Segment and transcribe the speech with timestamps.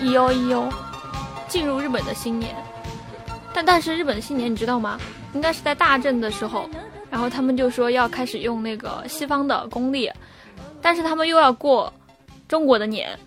[0.00, 0.68] 一哟一哟，
[1.48, 2.54] 进入日本的新年，
[3.54, 5.00] 但但是日本的新年你知道吗？
[5.32, 6.68] 应该是在大正的时候，
[7.08, 10.10] 然后他们就说要开始用那个西方的公历，
[10.82, 11.90] 但是他们又要过
[12.46, 13.18] 中国的年，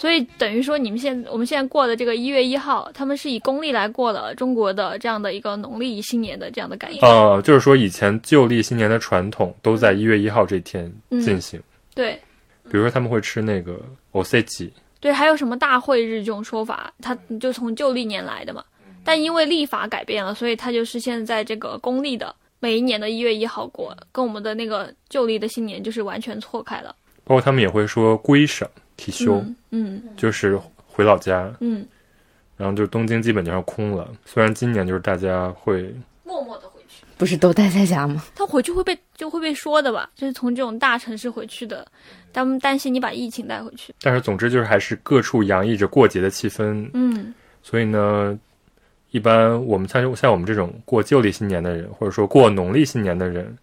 [0.00, 7.06] 所以等于说你们现我们现在过的这个一月一号，他们是以公历来过的中国的这样的一个农历新年的这样的感觉。
[7.06, 11.60] 呃，就是说以前旧历新年的传统都在一月一号这天进行，
[11.94, 12.18] 对
[12.64, 13.78] 比如说他们会吃那个
[14.12, 18.64] o s e j i 对，还有什么大会日这种说法，它就从旧历年来的嘛。
[19.04, 26.94] 但因为历法改变了，所以它就是现在这个公历的每一年的一月一号过，跟我们的那个旧历的新年就是完全错开了。
[27.24, 28.68] 包括他们也会说归省
[29.00, 29.36] 提休，
[29.70, 31.86] 嗯嗯就是回老家，嗯，
[32.58, 34.06] 然后就东京基本就要空了。
[34.26, 37.02] 虽然今年就是大家会默默的回去。
[37.16, 38.22] 不是都待在家吗？
[38.34, 40.10] 他回去会被就会被说的吧？
[40.14, 41.86] 就是从这种大城市回去的，
[42.32, 43.94] 他们担心你把疫情带回去。
[44.02, 48.38] 但是总之就是还是各处洋溢着过节的气氛，嗯所以呢，
[49.10, 53.56] 一般我们像像我们这种过旧历新年的人，或者说过农历新年的人，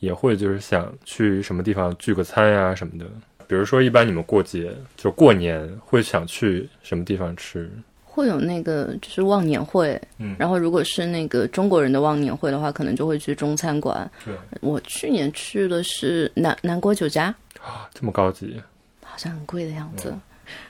[0.00, 3.06] 也会就是想去什么地方聚个餐呀、什么的。
[3.50, 7.68] 比如说，一般你们过节就过年会想去什么地方吃？
[8.04, 14.08] 会有那个就是忘年会，嗯然后如果是那个中国人的忘年会的话，可能就会去中餐馆。
[14.24, 18.54] 对，我去年去的是南南国酒家啊，这么高级，
[19.02, 20.14] 好像很贵的样子。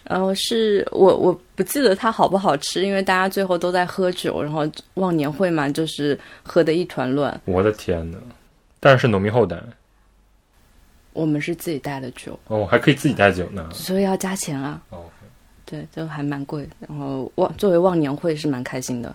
[0.02, 7.38] 然后是我我不记得它好不好吃，因为大家最后都在喝酒，然后忘年会嘛，就是喝的一团乱。
[7.44, 8.16] 我的天呐！
[8.80, 9.62] 但是农民后代
[11.20, 13.68] 我们是自己带的酒，哦，还可以自己带酒呢。
[13.74, 14.80] 所以要加钱啊。
[14.88, 15.04] 哦，
[15.66, 16.66] 对，就还蛮贵。
[16.78, 19.14] 然后忘作为忘年会是蛮开心的。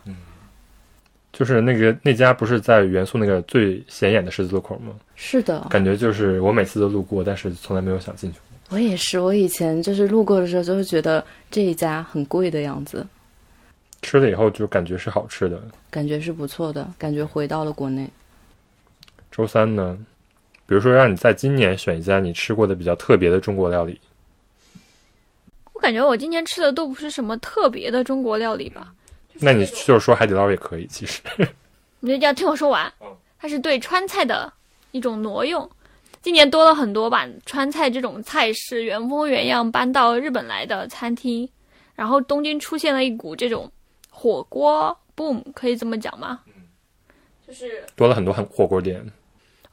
[1.33, 4.93] 就是那个那家不是在元素那个最显眼的十字路口吗？
[5.15, 8.39] 是的，感觉就是我每次都路过，但是从来没有想进去。
[8.69, 13.05] 我也是，我以前就是路过的时候就会觉得这一家很贵的样子，
[14.01, 15.59] 吃了以后就感觉是好吃的。
[15.89, 18.09] 感觉是不错的，感觉回到了国内。
[19.29, 19.97] 周三呢，
[20.67, 23.99] 比如说让你在今年选一家你吃过的比较特别的中国料理，
[25.73, 28.93] 我感觉我今年吃的都不是什么特别的中国料理吧。
[29.33, 30.87] 那你就是说海底捞也可以。
[30.87, 31.21] 其实，
[31.99, 32.91] 你就要听我说完。
[33.37, 34.51] 它是对川菜的
[34.91, 35.69] 一种挪用。
[36.21, 41.47] 今年多了很多把川菜这种菜式原封原样搬到日本来的餐厅，
[41.93, 43.71] 然后东京出现了一股这种
[44.09, 46.39] 火锅 boom，可以这么讲吗？
[47.45, 49.05] 就是，多了很多很火锅店。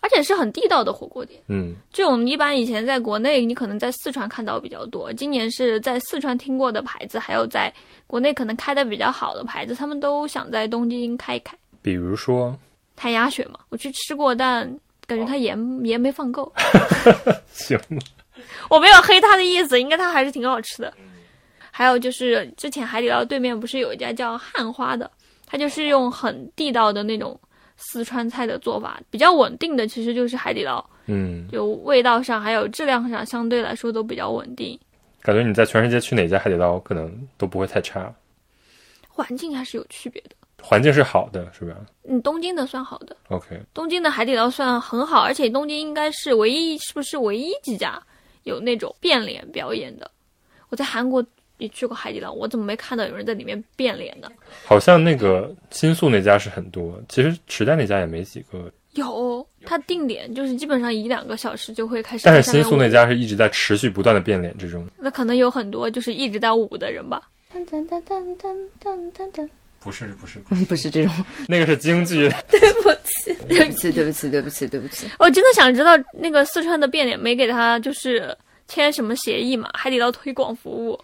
[0.03, 1.41] 而且是很地道的火锅店。
[1.47, 5.13] 嗯，这种一般以前在国内，你可能在四川看到比较多。
[5.13, 7.73] 今年是在四川听过的牌子，还有在
[8.07, 11.57] 国内可能开的比较好的牌子，他们都想在东京开一开。
[11.81, 12.55] 比如说，
[12.97, 14.69] 太鸭血嘛，我去吃过，但
[15.07, 16.53] 感觉它盐、盐没放够。
[17.55, 17.79] 行，
[18.69, 20.93] 我没有黑它的意思，应该它还是挺好吃的。
[21.71, 25.11] 还有就是之前海底捞对面不是有一家叫汉花的，
[25.47, 27.39] 它就是用很地道的那种
[27.82, 34.78] 四川菜的做法，比较稳定的，其实就是海底捞，嗯，就味道上还有质量上相对来说都比较稳定，
[35.20, 38.15] 感觉你在全世界去哪家海底捞可能都不会太差，
[39.09, 40.31] 环境还是有区别的。
[40.62, 41.76] 环境是好的，是吧
[42.09, 48.01] 嗯，东京的算好的，？OK，东京的海底捞算很好，而且东京应该是唯一，是不是唯一几家
[48.45, 50.09] 有那种变脸表演的？
[50.68, 51.22] 我在韩国
[51.62, 54.28] 你去过海底捞我怎么没看到有人在里面变脸呢
[54.64, 58.70] 好像那个新宿那家是很多其实池袋那家也没几个。
[58.94, 64.86] 有他定点就是基本上一两个小时就会开始但是新宿那家是一直在持续不断的变脸之中。
[64.98, 67.22] 那可能有很多就是一直在舞的人吧。
[67.54, 69.48] 噔噔噔噔噔噔噔噔噔
[69.78, 70.41] 不是不是。
[70.66, 71.12] 不是这种。
[71.48, 72.28] 那个是京剧。
[72.50, 73.32] 对不起。
[73.48, 75.06] 对不起对不起对不起对不起。
[75.18, 78.36] 我真的想知道那个四川的变脸没给他就是
[78.68, 79.70] 签什么协议嘛？
[79.72, 80.98] 海底捞推广服务。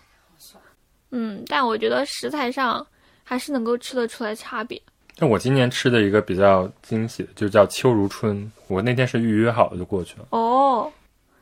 [1.10, 2.86] 嗯，但我觉得食材上
[3.24, 4.80] 还是能够吃得出来差别。
[5.16, 8.50] 但我今年吃的一个比较惊喜的，就叫秋如春。
[8.68, 10.26] 我那天是预约好了就过去了。
[10.30, 10.88] 哦，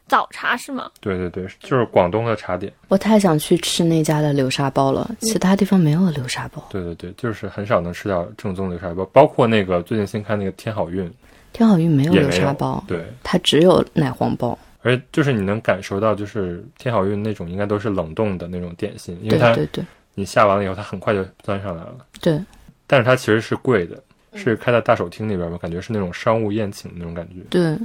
[0.07, 0.91] 早茶是吗？
[1.01, 2.73] 对对对，就是广东的茶点。
[2.89, 6.65] 我太想去吃那家的流沙包了，其他地方没有流沙包。
[6.71, 11.13] 对对对，就是很少能吃到正宗流沙包，包括那个最近新开那个天好运
[11.53, 14.59] 天好运没有流沙包，对，它只有奶黄包。
[14.87, 19.85] 而就是你能感受到，就是天好运那种应该都是冷冻的那种点心，因为它对对对
[20.15, 21.97] 你下完了以后，它很快就端上来了。
[22.21, 22.41] 对，
[22.87, 24.01] 但是它其实是贵的，
[24.35, 27.41] 是开在大手厅里边嘛，感觉是那种商务宴请的那种感觉。
[27.51, 27.77] 对，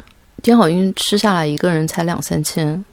[0.43, 2.85] 天好运吃下来一个人才两三千。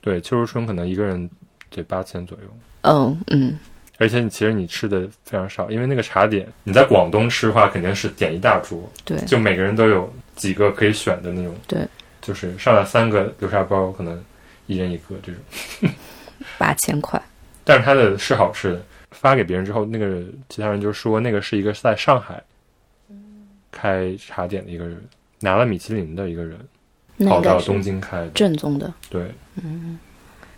[0.00, 1.28] 对，秋如春可能一个人
[1.68, 2.44] 得八千左右，
[2.82, 3.58] 嗯嗯，
[3.98, 11.54] 而且你其实你吃的非常少，因为那个茶点你在广东吃的话，肯定是点一大桌，对就每个人都有几个可以选的那种。
[11.66, 11.86] 对，
[12.22, 14.24] 就是上来三个流沙包，可能
[14.66, 15.92] 一人一个这种。
[16.56, 17.20] 八千块。
[17.64, 22.42] 但是他的是好吃的，发给别人之后，那个其他人就说那个是一个在上海
[23.70, 25.00] 开茶点的一个人，
[25.40, 26.58] 拿了米其林的一个人，
[27.28, 28.28] 跑到东京开的。
[28.30, 29.30] 正宗的，对，
[29.62, 29.98] 嗯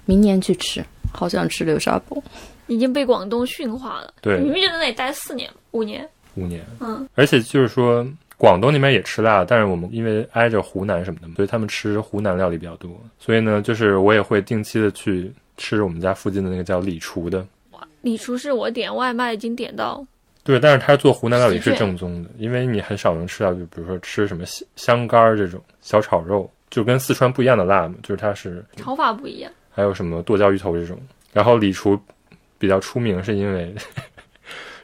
[0.05, 2.23] 明年去吃，好想吃流沙包。
[2.67, 4.15] 已经被广东驯化了。
[4.23, 6.65] 对你们就在那里待四年、五年，五年。
[6.81, 8.07] 嗯，而且就是说，
[8.37, 12.91] 广东那边也吃辣，但是我们因为挨着湖南什么的嘛，所以他们吃湖南料理比较多。
[13.19, 17.47] 所以呢，就是我也会定期的去吃我们家附近的那个叫李厨的。
[18.03, 20.05] 李厨是我点外卖已经点到，
[20.43, 29.51] 对，但是他做湖南料理是正宗的，因为你很少能吃到，就比如说吃什么香香干儿这种小炒肉，就跟四川不一样的辣嘛，就是它是炒法不一样。
[29.71, 31.01] 还有什么剁椒鱼头这种。
[31.33, 31.99] 然后李厨
[32.59, 33.75] 比较出名，是因为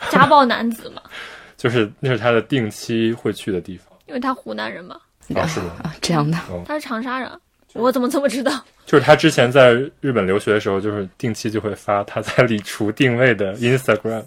[0.08, 1.02] 家暴男子嘛，
[1.60, 3.86] 就是那是他的定期会去的地方。
[4.06, 4.96] 因为他湖南人嘛，
[5.34, 5.76] 哦，是吗？
[5.82, 7.30] 啊，这样的，他是长沙人，
[7.74, 8.64] 我怎么这么知道？
[8.86, 14.24] 就是他之前在日本留学的时候，就是定期就会发他在李厨定位的 Instagram。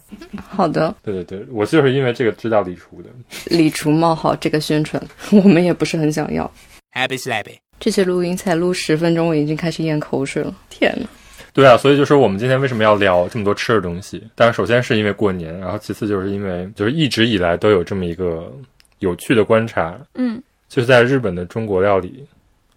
[0.48, 3.10] 好的，对对对，我就是因为这个知道李厨的。
[3.48, 5.02] 李厨冒号这个宣传，
[5.32, 6.50] 我们也不是很想要。
[6.94, 7.58] Happy slappy.
[7.80, 10.56] 这些录音才录十分钟，我已经开始咽口水了。
[10.70, 11.08] 天呐，
[11.54, 14.28] 对啊，所以就是我们今天为什么要聊这么多吃的东西？
[14.34, 18.52] 当然，首先是因为过年，然后其次就是因为就是一直以来都有这么一个
[19.00, 22.26] 有趣的观察，嗯就是在日本的中国料理，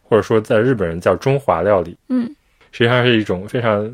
[0.02, 2.26] 或者说在日本人叫中华料理，嗯，
[2.70, 3.90] 实际上是一种非常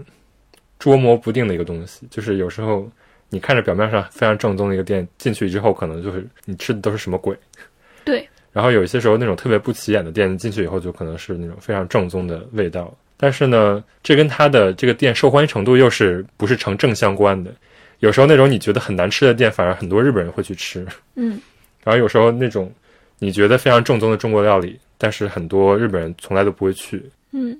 [0.80, 2.04] 捉摸不定的一个东西。
[2.10, 2.90] 就是有时候
[3.28, 7.36] 你看着表面上非常正宗的一个店，进去之后可能就是你吃的都是什么鬼。
[8.04, 8.28] 对。
[8.50, 12.92] 然后有一些时候那种特别不起眼的店，进去以后就可能是那种非常正宗的味道。
[13.22, 17.54] 但是呢，这跟它的这个店受欢迎程度又是不是成正相关的。
[18.00, 20.84] 有时候那种你觉得很难吃的店，反而很多日本人会去吃。
[21.14, 21.40] 嗯，
[21.84, 22.68] 然后有时候那种
[23.20, 27.00] 你觉得非常正宗的中国料理，但是很多日本人从来都不会去。
[27.30, 27.56] 嗯，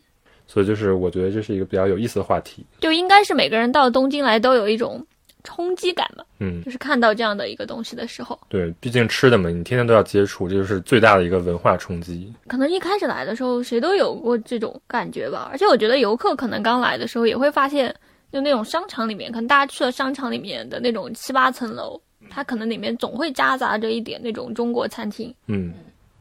[0.49, 2.67] 所以就是我觉得这是一个比较有意思的话题。
[2.81, 5.07] 就应该是每个人到东京来都有一种
[5.45, 12.33] 冲击感吧，嗯，就是看到这样的一个东西的时候，对，毕竟吃的嘛，你天天都要接触，这就是最大的一个文化冲击。
[12.47, 15.49] 可能一开始来的时候谁都有过这种感觉吧。
[15.51, 17.95] 而且我觉得游客可能刚来的时候也会发现，
[18.33, 22.01] 就那种商场里面，可能大家去了商场里面的那种七八层楼，
[22.31, 25.35] 它可能里面总会夹杂着一点那种中国餐厅。
[25.49, 25.73] 嗯，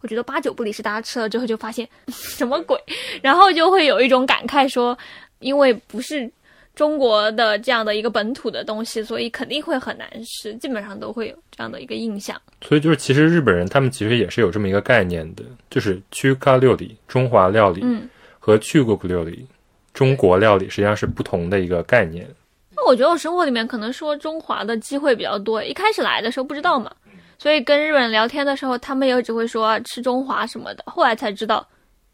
[0.02, 2.78] 我觉得八九不离十，大家吃了之后就发现什么鬼，
[3.22, 4.98] 然后就会有一种感慨说，
[5.40, 6.30] 因为不是
[6.74, 12.40] 中国的这样的一个本土的东西，所以肯定会很难吃，基本上都会有这样的一个印象。
[12.62, 18.08] 所以就是其实日本人他们其实也是有这么一个概念的，就是区咖料理、中华料理嗯，
[18.40, 19.46] 和去国料理、
[19.94, 22.28] 中国料理实际上是不同的一个概念。
[22.74, 26.90] 那我觉得我生活里面可能说中华的机会比较多，一开始来的时候不知道嘛，
[27.38, 31.68] 所以跟日本人聊天的时候，他们也只会说、啊、吃中华什么的，后来才知道，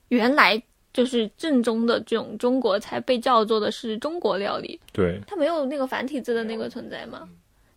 [0.07, 0.61] 原来
[0.97, 4.79] 就是正宗的这种中国菜被叫做的是中国料理。
[4.91, 7.29] 对，它没有那个繁体字的那个存在吗？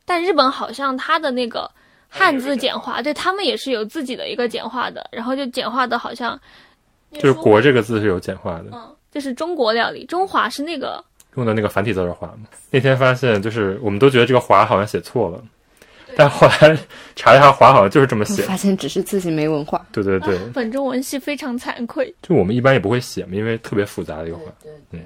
[0.07, 1.71] 但日本好像它的那个
[2.09, 6.41] 汉字简化，对他们也是有自己的一个简化的，然后就简化的好像
[7.12, 12.47] 就是“国”这个字是有简化的，嗯，就是中国料理，中华是那个用的那个繁体字的“华”嘛。
[12.71, 15.45] 那天发现就是我们都觉得这个“华”好像写错了，
[16.17, 16.79] 但后来
[17.17, 18.43] 查了一下，“华”好像就是这么写。
[18.43, 19.85] 发现只是自己没文化。
[19.93, 22.12] 对对对，本中文系非常惭愧。
[22.23, 24.45] 就我们一般也不会写嘛，因为特别复杂的一个话。
[24.93, 25.00] 嗯，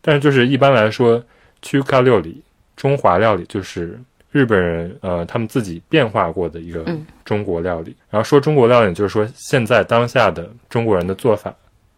[0.00, 1.22] 但是就是一般来说，
[1.62, 2.42] 区咖料理、
[2.76, 3.98] 中华料理就是
[4.30, 7.94] 日本人呃他们自己变化过的一个嗯中国料理。
[8.10, 11.54] 然后说中国料理，就是说现在当下的中国人的做法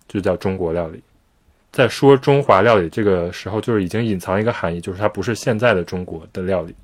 [0.08, 1.02] 就叫中国料理。
[1.70, 6.74] 在说中华料理这个时候，就是已经隐藏一个含义，就是它不是现在的中国的料理。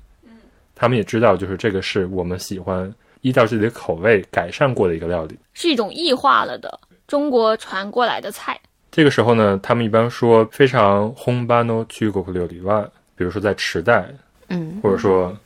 [0.79, 5.37] 他们也知道，就是这个是我们喜欢依照自己的口味改善过的一个料理。
[5.53, 8.57] 是一种异化了的中国传过来的菜。
[8.89, 12.81] 这个时候呢，他们一般说非常烘巴诺去国料理外，
[13.17, 14.09] 比如说在池袋，
[14.47, 15.37] 嗯，或者说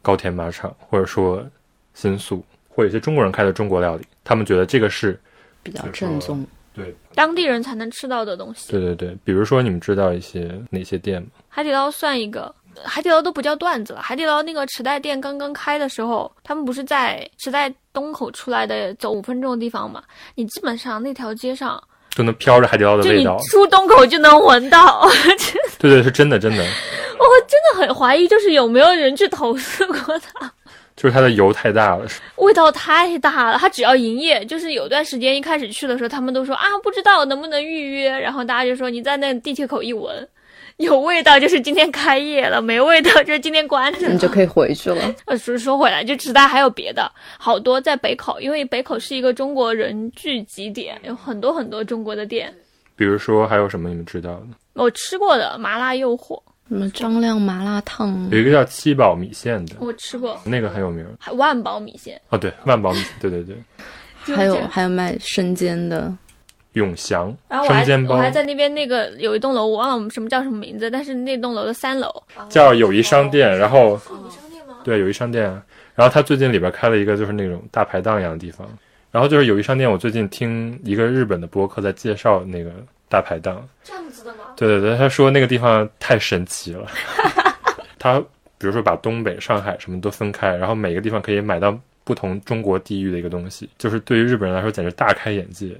[0.00, 1.46] 高田马场，或者说
[1.92, 5.20] 新宿，或者一些中国人开的中国料理，他们觉得这个是
[5.62, 6.46] 比较正宗。
[6.72, 8.70] 对当地人才能吃到的东西。
[8.70, 11.28] 对对对，比如说你们知道一些哪些店吗？
[11.48, 14.00] 海底捞算一个，海底捞都不叫段子了。
[14.00, 20.02] 海底捞那个池袋店刚刚开的时候，他们不是在池袋东口出来的，走五分钟的地方嘛？
[20.34, 21.82] 你基本上那条街上，
[22.16, 23.36] 都能飘着海底捞的味道。
[23.50, 25.08] 出东口就能闻到。
[25.78, 26.62] 对对，是真的真的，
[27.18, 30.52] 我真的很怀疑，就是有没有人去投诉过他？
[30.96, 32.06] 就是它的油太大了。
[32.36, 40.28] 味道太大了，他只要营业，就是有段时间一开始去的时候，他们都说啊不知道能不能预约，然后大家就说你在那地铁口一闻，
[40.80, 44.12] 有味道就是今天开业了，没味道就是今天关着了。
[44.12, 45.14] 你就可以回去了。
[45.26, 52.52] 呃，说说回来，就池袋还有别的，好多在北口，因为北口是一个中国人聚集点，有很多很多中国的店。
[52.96, 54.46] 比如说还有什么你们知道的？
[54.74, 61.06] 我吃过的麻辣诱惑，什么张亮麻辣烫有，一个叫七宝米线的，我吃过，那个很有名。
[61.18, 63.56] 还万宝米线，哦，对，万宝米线，对对对，
[64.34, 66.14] 还有还有卖生煎的，
[66.74, 68.16] 永祥然后我还生煎包。
[68.16, 72.10] 我还在那边那个有一栋楼，我忘了我们什么叫什么名字，但是那栋楼的三楼，
[72.48, 74.00] 叫友谊商店，然后
[74.84, 75.44] 对友谊商店，
[75.94, 78.66] 然后他最近里边开了一个就是那种大排档一样的地方，
[79.10, 82.70] 然后就是友谊商店，我最近听一个日本的播客在介绍那个
[83.08, 84.38] 大排档，这样子的吗？
[84.56, 86.86] 对对对，他说那个地方太神奇了，
[87.98, 88.20] 他
[88.58, 95.76] 比如说把东北、上海什么都分开，然后每个地方可以买到不同中国地域的一个东西，就是对于日本人来说简直大开眼界。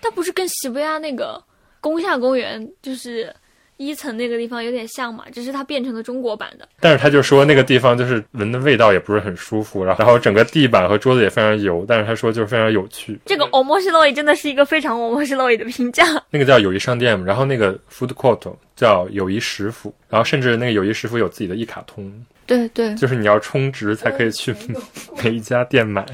[0.00, 1.42] 它不是跟喜布亚那个
[1.80, 3.34] 宫下公园就是
[3.76, 5.24] 一层那个地方有点像嘛？
[5.32, 6.66] 只是它变成了中国版的。
[6.80, 13.18] 但是他就说那个地方就是闻的味道也不是很舒服，然后然后整个地板和桌子也非常油，但是他说就是非常有趣。
[13.26, 16.04] 这个 omoshiroi 真的是一个非常 omoshiroi 的评价。
[16.30, 22.10] 那个叫友谊商店，然后那个 food court 叫友谊食府，然后甚至那个友谊食府有自己的一卡通，
[22.46, 24.54] 对对，就是你要充值才可以去
[25.22, 26.06] 每一家店买。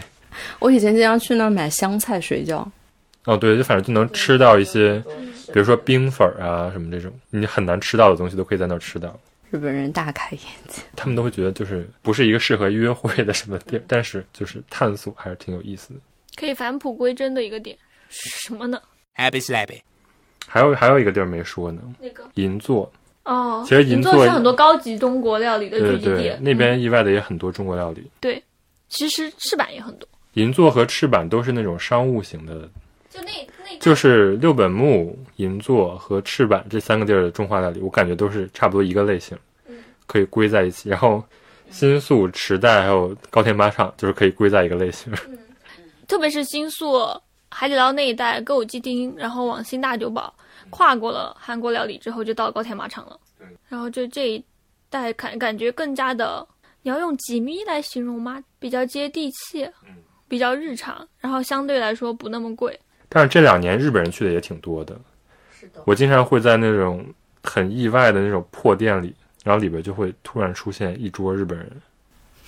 [0.58, 2.66] 我以前经常去那儿买香菜水饺，
[3.25, 5.02] 哦，对，就反正就能吃到一些，
[5.52, 9.19] 比如说冰粉儿啊什么这种，你很难吃到的东西都可以在那儿吃到。
[9.50, 10.83] 日本人大开眼界。
[10.97, 16.00] 他们都会觉得就是不是一个适合约会的什么地儿，但是就是探索还是挺有意思的。
[16.37, 17.76] 可以返璞归真的一个点
[18.09, 18.81] 是什么呢
[19.14, 19.81] ？Happy slappy.
[20.49, 22.91] 还有还有一个地儿没说呢，那个银座，
[23.25, 28.11] 哦，其实银座座是很多高级中国料理的对聚集地对，，那边嗯意外的也很多中国料理。
[28.21, 28.43] 对，
[28.88, 30.09] 其实赤坂也很多。
[30.33, 32.69] 银座和赤坂都是那种商务型的，
[33.12, 33.31] 就那
[33.62, 39.37] 那就是六本木、银座和赤坂这三个地儿的中华料理，我感觉都是差不多一个类型，
[40.07, 40.88] 可以归在一起。
[40.88, 41.23] 然后
[41.71, 45.12] 新宿、池袋还有高田马场就是可以归在一个类型。
[46.09, 47.07] 特别是新宿、
[47.50, 50.35] 海底捞那一带歌舞伎町，然后往新大久保，
[50.71, 53.19] 跨过了韩国料理之后，就到高田马场了。
[53.69, 54.45] 然后就这一
[54.88, 56.47] 带感感觉更加的，
[56.81, 58.42] 你要用几米来形容吗？
[58.59, 59.69] 比较接地气，
[60.28, 62.78] 比较日常，然后相对来说不那么贵。
[63.12, 64.99] 但是这两年日本人去的也挺多的，
[65.85, 67.04] 我经常会在那种
[67.42, 69.14] 很意外的那种破店里，
[69.45, 71.71] 然后里边就会突然出现一桌日本人，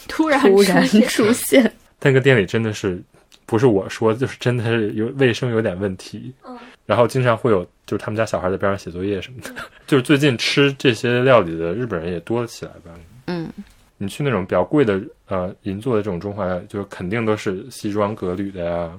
[0.09, 1.09] 突然突然出现。
[1.09, 3.03] 出现，那个店里真的是
[3.45, 6.33] 不是我说，就是真的是有卫生有点问题。
[6.45, 6.59] 嗯。
[6.87, 9.51] 然后经常会有就是他们家小孩在边上写作业什么的，
[9.87, 12.91] 就是最近吃这些料理的日本人也多了起来吧。
[13.27, 13.49] 嗯，
[13.97, 18.93] 你去那种比较贵的呃银座的这种中华料理，就是肯定都是西装革履的呀，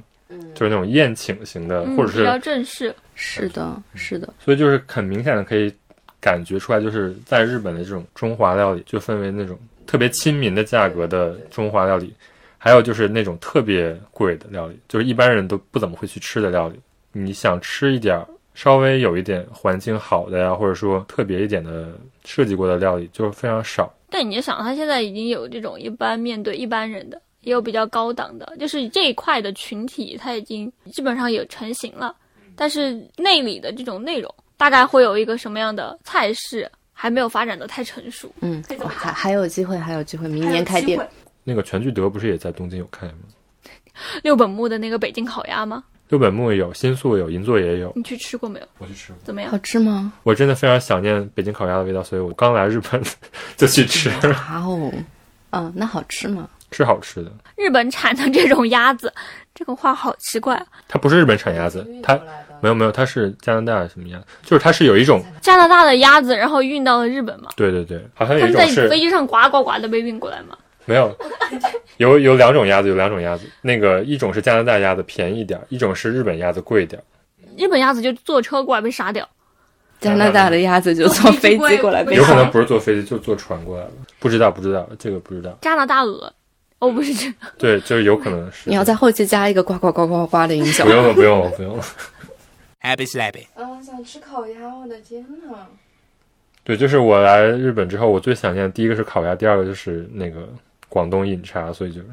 [0.53, 2.93] 就是那种宴请型的，嗯，或者是比较正式。
[3.13, 5.73] 是的，是的，所以就是很明显的可以
[6.19, 12.13] 感觉出来，就是在日本的这种中华料理就分为那种特别亲民的价格的中华料理，
[12.57, 16.79] 还有就是那种特别贵的料理，就是一般人都不怎么会去吃的料理。
[17.13, 21.93] 你想吃一点儿稍微有一点环境好的呀，或者说特别一点的
[22.25, 23.93] 设计过的料理，就是非常少。
[24.09, 32.13] 但你就想，他现在已经有这种一般面对一般人的，也有比较高档的，就是这一块的群体，它已经基本上也成型了。
[32.55, 38.29] 但是内里的这种内容，大概会有一个什么样的菜式，还没有发展的太成熟。
[38.41, 40.99] 嗯，我还还有机会，还有机会，明年开店。
[41.43, 43.13] 那个全聚德不是也在东京有开吗？
[44.23, 45.83] 六本木的那个北京烤鸭吗？
[46.09, 47.91] 六本木有，新宿有，银座也有。
[47.95, 48.67] 你去吃过没有？
[48.77, 49.17] 我去吃过。
[49.23, 49.57] 怎么样好？
[49.59, 50.13] 吃吗？
[50.23, 53.03] 我真的非常想念北京烤鸭的味道，所以我刚来日本
[53.57, 54.91] 就去吃，哇哦，
[55.51, 56.49] 嗯，那好吃吗？
[56.71, 57.31] 是好吃的。
[57.55, 59.13] 日本产的这种鸭子，
[59.53, 60.65] 这个话好奇怪啊。
[60.87, 62.19] 它不是日本产鸭子，它
[62.61, 64.19] 没有没有，它是加拿大什么鸭？
[64.43, 67.49] 就是它是有一种，加拿大的鸭子，然后运到了日本嘛？
[67.55, 70.57] 对对对，好像有一种是飞机上呱呱呱的被运过来嘛？
[70.85, 71.15] 没有，
[71.97, 77.03] 有有两种鸭子，有两种鸭子，那个一种是加拿大鸭子便宜点儿，一种是日本鸭子贵点儿。
[77.57, 79.27] 日本鸭子就坐车过来被杀掉。
[79.99, 85.57] 加拿大的鸭子就坐飞机过来被杀有可能不是坐飞机，就坐船过来了，不知道不知道，这个不知道。
[85.61, 86.31] 加拿大鹅，
[86.85, 88.69] 哦不是这样，对，就是有可能是。
[88.69, 90.91] 你要在后期加一个呱呱呱呱呱的音效不。
[90.91, 91.83] 用了，不用了，不用了。
[92.81, 93.45] Happy slappy。
[93.55, 95.55] 啊，想吃烤鸭，我的天呐！
[96.63, 100.47] 对，就是我来日本之后，我最想念的第一个是烤鸭，第二个就是那个
[100.89, 102.07] 广东饮茶，所以就是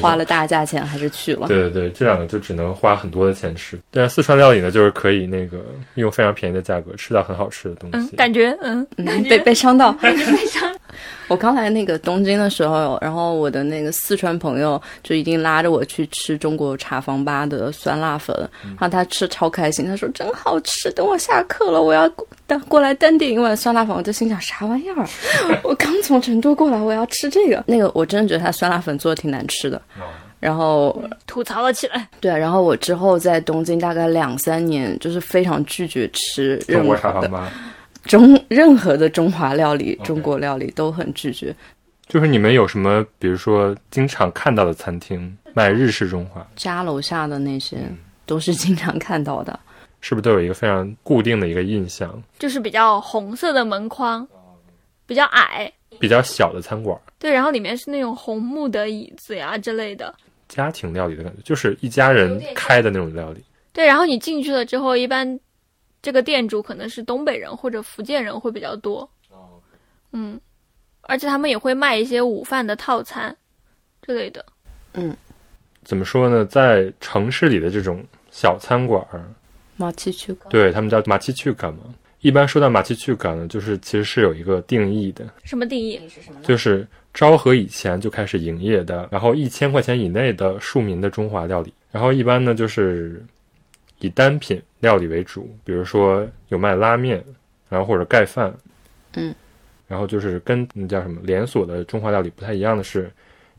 [0.00, 1.46] 花了大价钱还是去了。
[1.46, 3.78] 对对对，这两个就只能花很多的钱吃。
[3.90, 8.16] 但是四川料理呢，就是可以那个用非常便宜的价格吃到很好吃的东嗯，西。
[8.16, 9.92] 感觉嗯，嗯感觉被被伤到。
[9.94, 10.71] 感觉非常
[11.28, 22.10] 我刚来那个东京的时候，然后我的那个四川朋友就一定拉着我去吃中国茶坊吧的酸辣粉，然后他吃超开心，他说真好吃，等我下课了，我要
[22.46, 23.96] 单过来单点一碗酸辣粉。
[23.96, 25.08] 我就心想啥玩意儿？
[25.64, 27.62] 我刚从成都过来，我要吃这个。
[27.66, 29.80] 那个我真的觉得他酸辣粉做的挺难吃的。
[30.40, 32.08] 然后吐槽了起来。
[32.20, 37.52] 对啊，然后我之后在东京大概两三年，就是非常拒绝吃任中国何的茶坊吧，
[38.04, 41.54] 中任何的中华料理、中国料理都很拒绝。
[42.06, 49.58] 就是你们有什么，比如说经常看到的餐厅卖日式中华，家楼下的那些嗯都是经常看到的。
[50.00, 52.22] 是不是都有一个非常固定的一个印象？
[52.38, 54.26] 就是比较红色的门框，
[55.06, 60.12] 比较矮，比较小的餐馆，对，然后里面是那种红木的椅子呀之类的，
[60.48, 63.40] 家庭料理的感觉，就是一家人开的那种料理。
[63.72, 65.38] 对，然后你进去了之后，一般
[66.02, 69.08] 这个店主可能是东北人或者福建人会比较多，
[70.10, 70.38] 嗯，
[71.02, 73.34] 而且他们也会卖一些午饭的套餐
[74.02, 74.44] 之类的，
[74.94, 75.16] 嗯
[75.84, 76.44] 怎么说呢？
[76.44, 79.24] 在城市里的这种小餐馆儿，
[79.76, 81.94] 马奇去对他们叫马奇趣感嘛。
[82.20, 86.00] 一般说到马奇趣感呢，就是其实是有一个定义的，什么定义？
[86.42, 91.74] 就是昭和以前就开始营业的，然后一千块钱以内的庶民的中华料理。
[91.90, 93.24] 然后一般呢就是
[93.98, 97.24] 以单品料理为主，比如说有卖拉面，
[97.68, 98.52] 然后或者盖饭，
[99.14, 99.32] 嗯，
[99.86, 103.08] 然后就是跟那叫什么连锁的中华料理不太一样的是，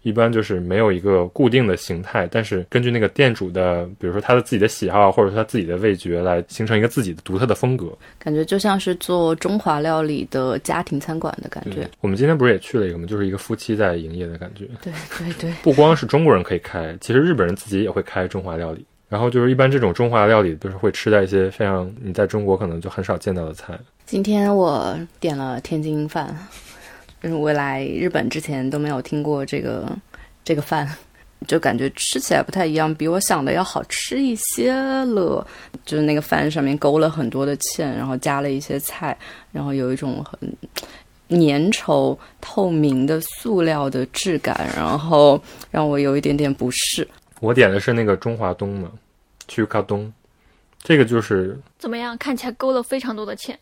[0.01, 7.97] 一般就是没有一个固定的形态，但是根据那个店主的，比如说他的自己的喜好或者说他自己的味觉来形成一个自己的独特的风格。
[8.19, 11.89] 感觉就像是做中华料理的家庭餐馆的感觉。
[12.01, 13.07] 我们今天不是也去了一个吗？
[13.07, 14.65] 就是一个夫妻在营业的感觉。
[14.81, 18.85] 对对对，不光是中国人可以开，其实日本人自己也会开中华料理。
[19.13, 23.77] 然后就是一般这种中华料理都是会吃到一些非常你在中国可能就很少见到的菜。
[24.07, 26.35] 今天我点了天津饭，
[27.21, 29.87] 因 为我来日本之前都没有听过这个
[30.43, 30.89] 这个饭，
[31.47, 35.45] 就感觉吃起来不太一样，比我想的要好吃一些了。
[35.85, 39.15] 就是那个饭上面勾了很多的芡，然后加了一些菜，
[39.51, 47.07] 然后有一种很粘稠透明的塑料的质感，然后让我有一点点不适。
[47.39, 48.89] 我点的是那个中华东嘛，
[49.47, 50.11] 去卡东，
[50.81, 52.17] 这个就是怎么样？
[52.17, 53.55] 看起来勾了非常多的芡，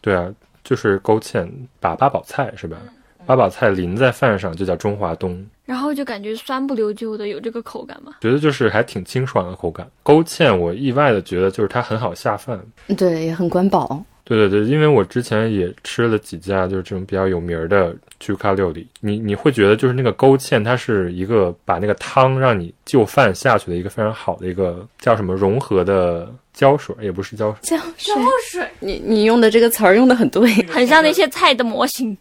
[0.00, 0.32] 对啊，
[0.64, 2.76] 就是勾芡把八宝菜是吧？
[3.24, 8.14] 八宝菜淋在饭上就叫中华东，然后就感觉酸不溜秋的，有这个口感吗？
[8.20, 9.90] 觉得就是还挺清爽的口感。
[10.04, 12.60] 勾芡我意外的觉得就是它很好下饭。
[12.96, 14.04] 对，也很管饱。
[14.28, 28.14] 对对对，因为我之前也吃了几家就是这种比较有名儿的居咖料理，你你会觉得就是那个勾芡，它是一个把那个汤让你就饭下去的一个非常好的一个叫什么融合的胶水，也不是胶水， 胶水，
[28.50, 30.50] 水，你你用的这个词儿用的很对。
[30.64, 32.16] 很像那些菜的模型。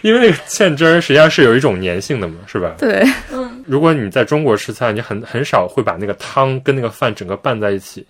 [0.00, 2.74] 因为那个芡汁儿实际上是有一种粘性的嘛，是吧？
[2.78, 8.06] 对，嗯如果你在中国吃菜，你很很少会把那个汤跟那个饭整个拌在一起，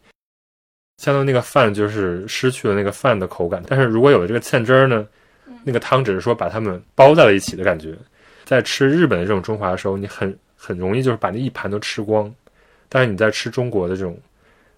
[0.96, 3.62] 相当于那个饭就是失去了那个饭的口感。
[3.66, 5.07] 但是如果有了这个芡汁儿呢，
[5.64, 7.94] 那个汤只是说把它们包在了一起的感觉。
[8.44, 12.33] 在吃日本的这种中华的时候，你很很容易就是把那一盘都吃光，
[12.88, 14.14] 但是你在吃中国的这种，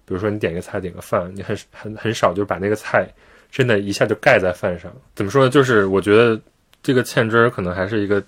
[0.05, 3.07] 比如说你点个菜点个饭，你很很很少就把那个菜
[3.51, 4.91] 真的一下就盖在饭上。
[5.15, 5.49] 怎么说呢？
[5.49, 6.39] 就是我觉得
[6.81, 8.23] 这个芡汁儿可能还是一个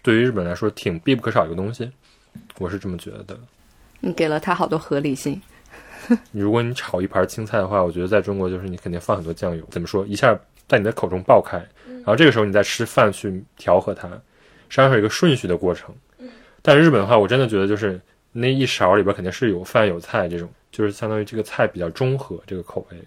[0.00, 1.90] 对于日本来说挺必不可少的一个东西，
[2.58, 3.38] 我是这么觉得的。
[3.98, 5.40] 你给了他好多合理性。
[6.32, 15.94] 如果你炒一盘青菜的话，我觉得在中国就是你肯定放很多酱油，怎么说，一下在你的口中爆开，然后这个时候你再吃饭去调和它，实际上是有一个顺序的过程。
[16.62, 18.00] 但是日本的话，我真的觉得就是
[18.32, 22.98] 那一勺里边肯定是有饭有菜这种，就是相当于这个菜比较中和这个口味。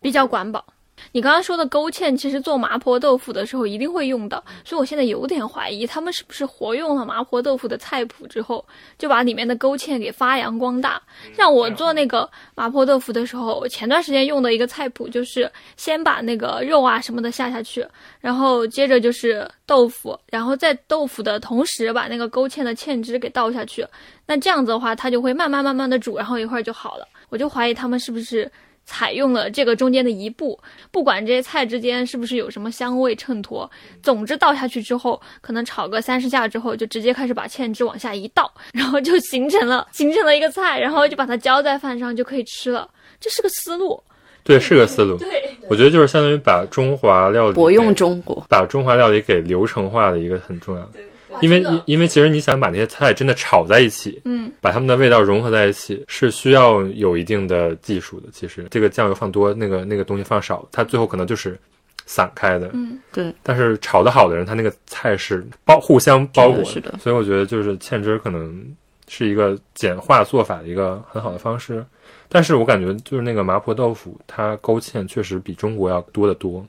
[0.00, 0.64] 比较管饱。
[1.12, 8.64] 你刚刚说的勾芡，其实做麻婆豆腐的时候一定会用到，所以我现在有点怀疑他们是不是活用了麻婆豆腐的菜谱之后，
[8.98, 11.00] 就把里面的勾芡给发扬光大。
[11.36, 17.86] 像我做那个麻婆豆腐的时候，我前段时间用的一个菜谱就是先把那个肉啊什么的下下去，
[18.20, 23.86] 然后接着就是豆腐，然后在豆腐的同时把那个勾芡的芡汁给倒下去。
[24.26, 27.06] 那这样子的话，它就会慢慢慢慢的煮，然后一会儿就好了。
[27.28, 28.50] 我就怀疑他们是不是
[28.84, 30.58] 采用了这个中间的一步，
[30.90, 33.70] 不管这些菜之间是不是有什么香味衬托，
[34.02, 42.88] 总之倒下去之后，可能炒个三十下之后，就直接开始把芡汁往下一倒， 然后就形成了形成了一个菜，然后就把它浇在饭上就可以吃了。
[43.18, 44.02] 这是个思路。
[44.42, 45.16] 对，是个思路。
[45.16, 50.98] 对，我觉得就是相当于把中华料理我用中国，把中华料理给流程化的一个很重要的，
[51.40, 58.28] 因为因因为其实你想把那些菜真的炒在一起，嗯，把它们的味道融合在一起，是需要有一定的技术的。
[58.32, 61.58] 其实这个酱油放多，那个那个东西放少，它最后可能就是
[62.06, 62.70] 散开的。
[62.72, 68.64] 嗯，对，但是炒得好的人，他那个菜是包互相包裹是的是的所以我觉得就是芡汁可能
[69.08, 71.84] 是一个简化做法的一个很好的方式。
[72.28, 76.66] 但是我感觉就是那个麻婆豆腐，它勾芡确实比中国要多得多。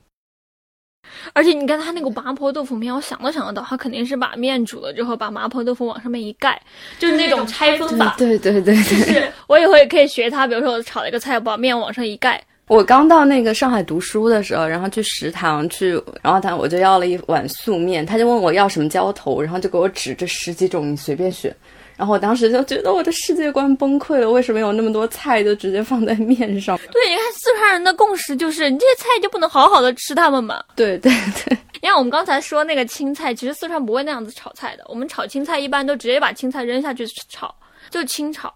[1.33, 6.61] 而且你看他那个麻婆豆腐面，我想都想得到，他肯定是把面煮了之后，把麻婆豆腐往上面一盖，
[6.99, 8.15] 就是那种拆分法。
[8.17, 8.75] 对对对对。
[8.75, 21.55] 是我以后也可以学他，比如说我炒了一个菜，把面往上一盖，我刚到那个上海读书的时候，然后去食堂去，然后他我就要了一碗素面，他就问我要什么浇头，然后就给我指这十几种，你随便选。
[21.97, 26.77] 然后我当时就觉得我的世界观崩溃了，为什么有那么多菜就直接放在面上？
[26.91, 30.61] 对，你看四川人的共识就是，你这些菜就不能好好的吃它们吗。
[30.75, 31.11] 对对
[31.45, 37.53] 对，你看我们刚才说那个青菜，其实四川不会那样子炒菜的，我们炒青菜一般都直接把青菜扔下去炒，
[37.89, 38.53] 就清炒，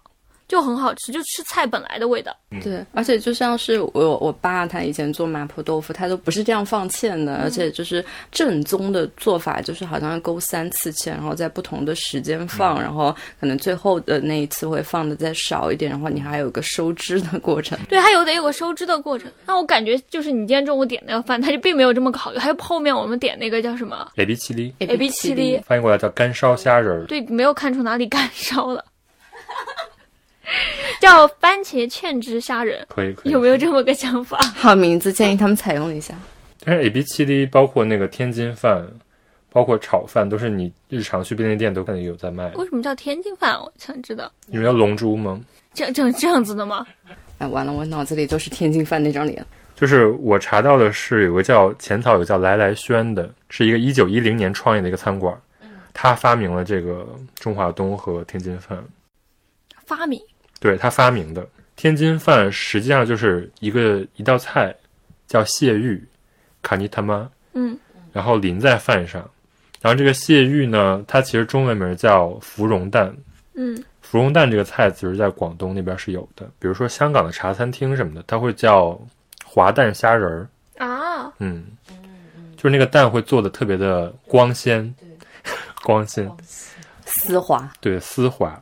[0.50, 2.36] 就很好吃，就吃菜本来的味道。
[2.60, 17.78] 对，而且就像是我我爸他以前做麻婆豆腐，他都不是这样放芡的，而且就是正宗的做法，就是好像要勾三次芡，然后在不同的时间放，然后可能最后的那一次会放的再少一点，然后你还有个收汁的过程。
[17.88, 19.30] 对，还有得有个收汁的过程。
[19.46, 22.38] 那我感觉就是你今天中午点那个饭，它就并没有这么考虑。
[22.38, 28.84] 还有后面我们点那个叫什么 A B 七粒 A B 七粒，翻译过来叫干烧虾仁儿，对，没有看出哪里干烧了，
[31.00, 33.32] 叫番茄芡汁虾仁，可以可以。
[33.32, 34.38] 有没有这么个想法？
[34.56, 36.14] 好名字，建议他们采用一下。
[36.64, 38.86] 但是 A B 七 D 包括那个天津饭，
[39.50, 42.50] 包括炒饭，都是你日常去便利店都看见有在卖。
[42.56, 43.58] 为什么叫天津饭？
[43.58, 45.40] 我想知道，你们叫龙珠吗？
[45.72, 46.86] 这这这样子的吗？
[47.38, 49.44] 哎，完了，我脑子里都是天津饭那张脸。
[49.74, 55.34] 就是我查到的是有个叫浅草，有个叫来来轩的，是一个一九一零年创业的一个餐馆，
[55.94, 58.84] 他发明了这个中华东和天津饭，
[59.86, 60.20] 发明
[60.60, 61.44] 对他发明的。
[61.74, 64.72] 天津饭实际上就是一个一道菜，
[65.26, 66.00] 叫蟹玉
[66.62, 67.76] 卡尼他妈，嗯，
[68.12, 69.28] 然后淋在饭上，
[69.80, 73.12] 然后这个蟹玉呢，它其实中文名叫芙蓉蛋，
[73.54, 73.82] 嗯。
[74.02, 79.00] 芙蓉蛋这个菜其实在广东那边是有的，比如说香港的茶餐厅什么的，它会叫
[79.44, 80.48] 滑蛋虾仁儿，
[80.84, 81.64] 啊，嗯，
[82.56, 84.92] 就是那个蛋会做的特别的光鲜，
[85.84, 86.28] 光鲜，
[87.04, 88.60] 丝滑，对，丝滑。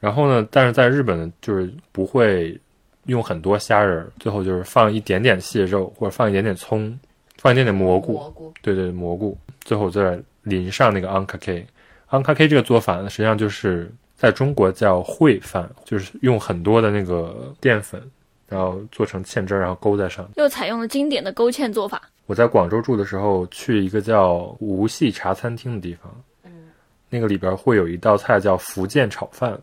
[0.00, 2.58] 然后呢，但是在日本呢，就是不会
[3.06, 6.98] 用很多虾仁儿，最后就是放一点点蟹肉或者放一点点葱，
[7.36, 18.00] 放一点点蘑菇，蘑菇，对对，蘑菇，最后再淋上那个 a n k a k 这个做法呢，实际上就是在中国叫烩饭，就是用很多的那个淀粉，
[18.48, 20.32] 然后做成芡汁儿，然后勾在上面。
[20.36, 22.00] 又采用了经典的勾芡做法。
[22.26, 26.10] 我在广州住的时候，去一个叫无锡茶餐厅的地方，
[26.44, 26.68] 嗯
[27.10, 29.58] 那个里边会有一道菜叫福建炒饭，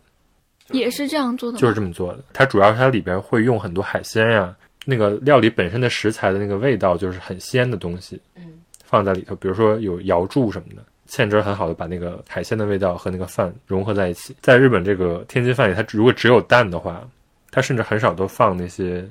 [0.72, 1.62] 也是这样做的吗？
[1.62, 2.24] 就是这么做的。
[2.34, 8.44] 它主要是它里边会用很多海鲜呀，那个料理本身的食材的那个味道就是很鲜的东西，嗯，
[8.84, 14.36] 放在里头，比如说有瑶柱什么的，芡汁儿很好的把那个海鲜的味道和那个饭融合在一起。
[14.42, 17.08] 在日本这个天津饭里，它如果只有蛋的话，
[17.52, 19.08] 它甚至很少都放那些，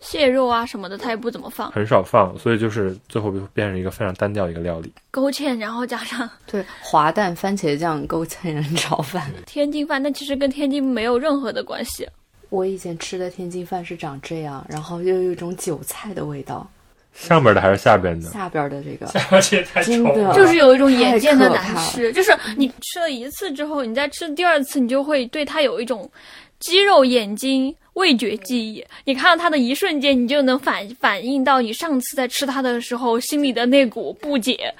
[0.00, 4.92] 蟹肉啊什么的，它也不怎么放，很少放，所以就是最后就变成一个非常单调的一个料理。
[5.10, 9.30] 勾芡，然后加上 对，滑蛋番茄酱勾芡人炒饭。
[9.46, 12.08] 天津饭，但其实跟天津没有任何的关系。
[12.48, 16.68] 我以前吃的天津饭是长这样，然后又有一种韭菜的味道，
[17.12, 18.28] 上边的还是下边的？
[18.30, 19.06] 下边的这个
[19.40, 26.10] 这也太真的就是 有一种眼见的难吃，就是你吃了一次之后，你再吃第二次，你就会对它有一种
[26.60, 28.84] 肌肉、眼睛、味觉记忆。
[29.04, 34.72] 你看到它的一瞬间，你就能反反映到你上次在吃它的时候心里的那股不解、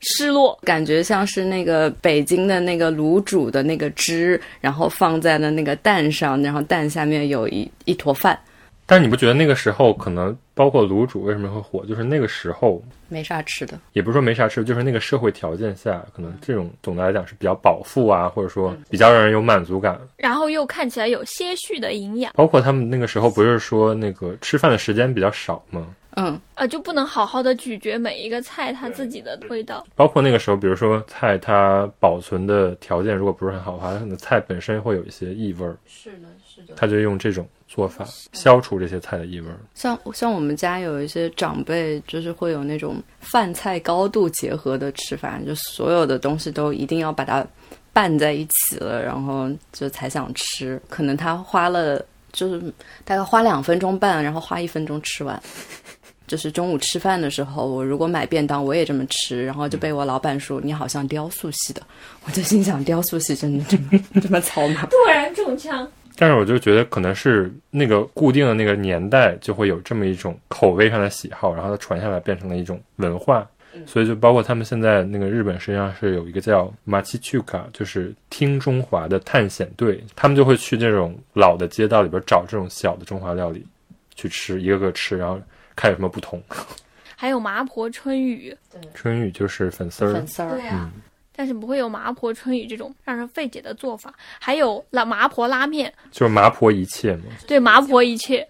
[0.00, 0.58] 失落。
[0.62, 8.38] 感觉像是那个北京的那个卤煮的那个汁，然后放在了那个蛋上，然后蛋下面有一一坨饭，
[8.86, 11.84] 但是你不觉得那个时候可能包括卤煮为什么会火？
[11.86, 13.78] 就是那个时候没啥吃的。
[13.92, 20.00] 也不是说没啥吃，就是那个社会条件下，可能这种总的来讲是比较饱腹啊，或者说比较让人有满足感。
[20.16, 25.88] 然后又看起来有些许的营养，包括他们那个时候不是说那个吃饭的时间比较少吗？
[26.18, 29.84] 嗯，啊，就不能好好的咀嚼每一个菜它自己的味道。
[29.94, 36.74] 包括那个时候，比如说菜它保存的条件如果不是很好的话，它可能菜本身会有一些异味儿，是的，是的。
[36.74, 37.46] 他就用这种
[37.76, 39.58] 做法消除这些菜的异味儿。
[39.74, 47.46] 像像我们家有一些长辈，就是会有那种饭菜高度结合的吃法，就所有的东西都一定要把它
[47.92, 50.80] 拌在一起了，然后就才想吃。
[50.88, 52.58] 可能他花了就是
[53.04, 55.38] 大概花两分钟拌，然后花一分钟吃完。
[56.26, 61.80] 就是中午吃饭的时候，我如果买便当，我也这么吃，然后就被我老板说你好像雕塑系的，
[62.24, 64.88] 我就心想雕塑系真的这么 这么糙吗？
[64.90, 73.46] 突然中枪，但是我就觉得可能是那个固定的那个年代就会有这么一种口味上的喜好，然后它传下来变成了一种文化，
[73.86, 83.66] 所以就包括他们现在那个日本实际上是有一个叫 Machichuka，就是听中华的探险队，他们就会去这种老的街道里边找这种小的中华料理
[84.14, 85.38] 去吃，一个个吃，然后
[85.74, 86.42] 看有什么不同。
[87.14, 88.54] 还有麻婆春雨，
[88.92, 90.12] 春雨就是粉丝儿。
[90.12, 90.90] 粉，丝儿，啊，
[91.36, 94.12] 但是不会有麻婆春雨这种让人费解的做法。
[94.40, 97.24] 还有拉麻婆拉面，就是麻婆一切嘛。
[97.46, 98.48] 对麻婆一切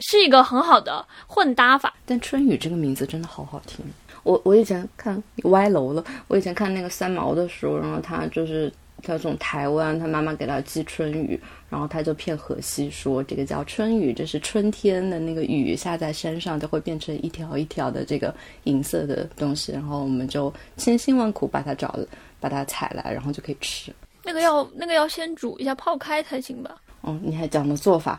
[0.00, 1.94] 是一个很好的混搭法。
[2.04, 3.84] 但春雨这个名字真的好好听。
[4.24, 8.72] 我我以前看歪楼了，我以前看那个三毛的时候，然后他就是
[9.04, 11.38] 他从台湾，他妈妈给他寄春雨，
[11.68, 21.98] 然后他就骗荷西说这个叫春雨，这是春天的那个雨下在山上就会变成一条一条的这个银色的东西，然后我们就千辛万苦把它找，
[22.40, 23.92] 把它采来，然后就可以吃。
[24.22, 26.76] 那个要那个要先煮一下泡开才行吧？
[27.06, 28.18] 哦，你还讲了做法，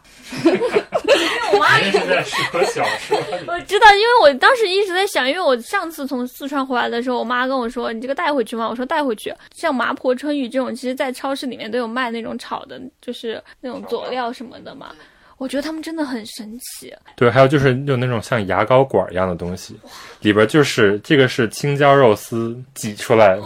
[1.51, 3.17] 我妈是在适合小说。
[3.47, 14.93] 我知道，因为我当时一直在想，因为我上次从四川回来的时候，我妈跟我说：“你这个带回去吗？”我说：“带回去。”像麻婆春雨这种，其实在超市里面都有卖那种炒的，就是那种佐料什么的嘛。
[15.37, 16.93] 我觉得他们真的很神奇。
[17.15, 19.75] 对，还有就是有那种像牙膏管一样的东西，
[20.21, 23.37] 里边就是这个是青椒肉丝挤出来，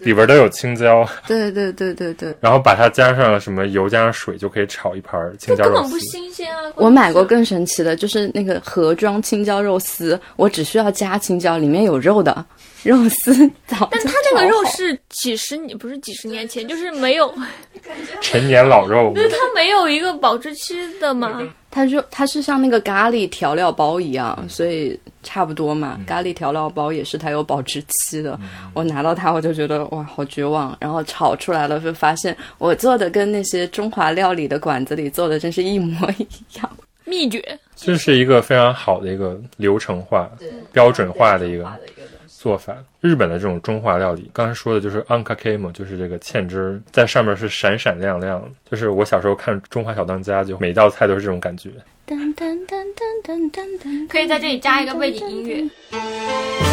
[0.00, 5.98] 里边都有青椒，对对对对对，然后把它加上什么油加上水就可以炒一盘青椒肉丝根本不。
[6.12, 6.62] 新鲜啊！
[6.76, 12.44] 我买过更神奇的，就是那个盒装青椒肉丝，我只需要加青椒，里面有肉的
[12.84, 13.32] 肉丝
[13.66, 17.32] 早但它那个肉是几十年，不是几十年前，就是没有，
[18.20, 21.40] 陈年老肉，就是它没有一个保质期的嘛。
[21.70, 25.98] 它就它是像那个咖喱调料包一样，所以差不多嘛。
[26.06, 28.38] 咖喱调料包也是它有保质期的。
[28.74, 30.76] 我拿到它我就觉得哇，好绝望。
[30.78, 36.26] 然后炒出来了，就发现我做的跟那些中华料理的馆子里做的真是一模一
[36.58, 36.70] 样。
[37.04, 40.30] 秘诀，这是一个非常好的一个流程化、
[40.72, 41.64] 标准化的一个
[42.42, 42.76] 做法。
[43.00, 48.42] 日本的这种中华料理，刚才说的就是 ankake 嘛，就是这个芡汁儿在上面是闪闪亮亮。
[48.68, 51.70] 就是我小时候看《中华小当家》，就每道菜都是这种感觉。
[52.04, 56.71] 噔噔噔噔噔噔噔，可以在这里加一个背景音乐。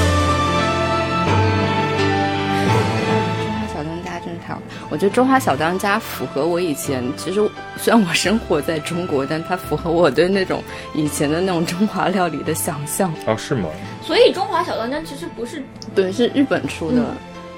[4.89, 7.39] 我觉得中华小当家符合我以前，其实
[7.77, 10.63] 虽然我生活在中国，但它符合我对那种
[10.95, 13.13] 以前的那种中华料理的想象。
[13.27, 13.69] 哦，是吗？
[14.01, 17.03] 所以中华小当家其实不是对，是日本出的。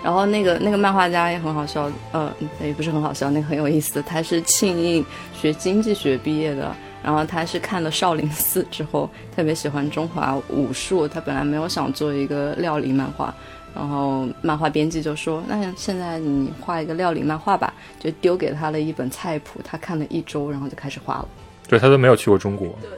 [0.04, 4.02] 然后那个那个漫画家也很好笑，呃，也不是很好笑，那个很有意思。
[4.02, 5.06] 他是庆应
[5.40, 11.08] 学经济学毕业的，然后他是看了少林寺之后，特别喜欢中华武术。
[11.08, 13.32] 他本来没有想做一个料理漫画，
[13.74, 21.28] 然后漫画编辑就说：“那现在你画一个料理漫画吧。”就丢给他了一本菜谱，他看了一周，然后就开始画了。
[21.68, 22.68] 对他都没有去过中国。
[22.82, 22.90] 对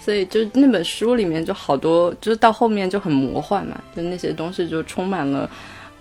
[0.00, 5.48] 所以就那本书里面就好多，就是到后面就很魔幻嘛，就那些东西就充满了，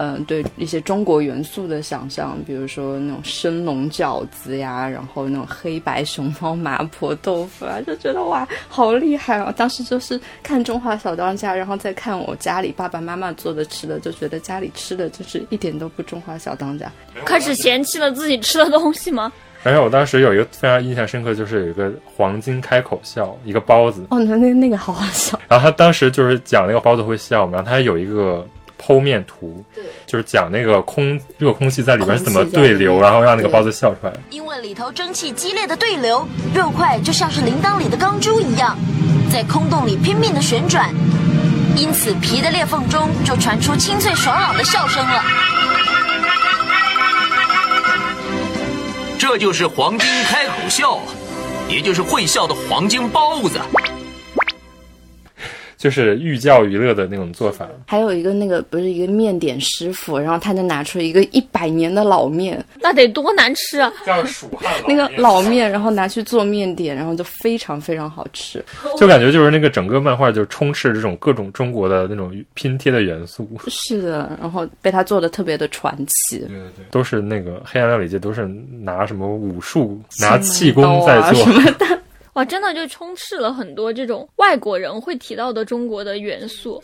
[0.04, 9.54] 嗯、对一些中国元素的想象，比如说那种生龙饺子呀，然后那种黑白熊猫麻婆豆腐啊，就觉得哇，好厉害啊！
[9.56, 16.92] 当时就是看《中华小当家》，然后再看我家里爸爸妈妈做的吃的，就觉得家里吃的就是一点都不中华小当家。
[17.26, 19.32] 开始嫌弃了自己吃的东西吗？
[19.66, 28.46] 而且我当时有一个非常印象深刻，就是有一个黄金开口笑，一个包子，哦，那那那个好好笑，然后他当时就是讲那个包子会笑嘛，然后他有一个
[28.86, 34.14] 剖面图，对就是讲那个空热空气在里面是怎么对流，然后让那个包子笑出来。
[34.30, 38.78] 因为里头蒸汽激烈的对流，肉块就像是铃铛里的钢珠一样，
[39.32, 40.94] 在空洞里拼命的旋转，
[41.78, 45.24] 因此皮的裂缝中就传出清脆爽朗的笑声了。
[49.18, 51.00] 这就是黄金开口笑，
[51.70, 53.58] 也就是会笑的黄金包子。
[55.84, 57.68] 就是寓教于乐的那种做法。
[57.86, 63.92] 还有一个那个不是一个面点师傅，然后他就拿出一个一百年的老面，那得多难吃啊！
[64.06, 68.64] 叫蜀汉那个老面，然后拿去做面点，然后就非常非常好吃。
[68.98, 73.46] 就感觉就是那个整个漫画就充斥这种各种中国的那种拼贴的元素。
[73.68, 76.40] 是的，然后被他做的特别的传奇。
[76.40, 78.48] 对对对，都是那个黑暗料理界都是
[78.80, 81.52] 拿什么武术、拿气功在做啊什。
[81.52, 82.00] 么的。
[82.34, 86.84] 哇，真的就充斥了很多这种外国人会提到的中国的元素。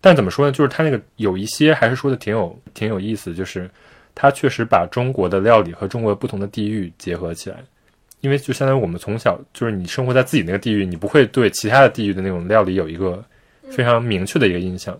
[0.00, 0.52] 但怎么说呢？
[0.52, 3.68] 就是他那个有一些还是说的挺有挺有意思，就是
[4.14, 7.56] 他确实把中国的料理和中国不同的地域结合起来。
[8.20, 13.24] 因为就相当于我们从小就是你生活在自己那个地域，你不会对其他的地域的那种料理有一个
[13.70, 14.98] 非常明确的一个印象。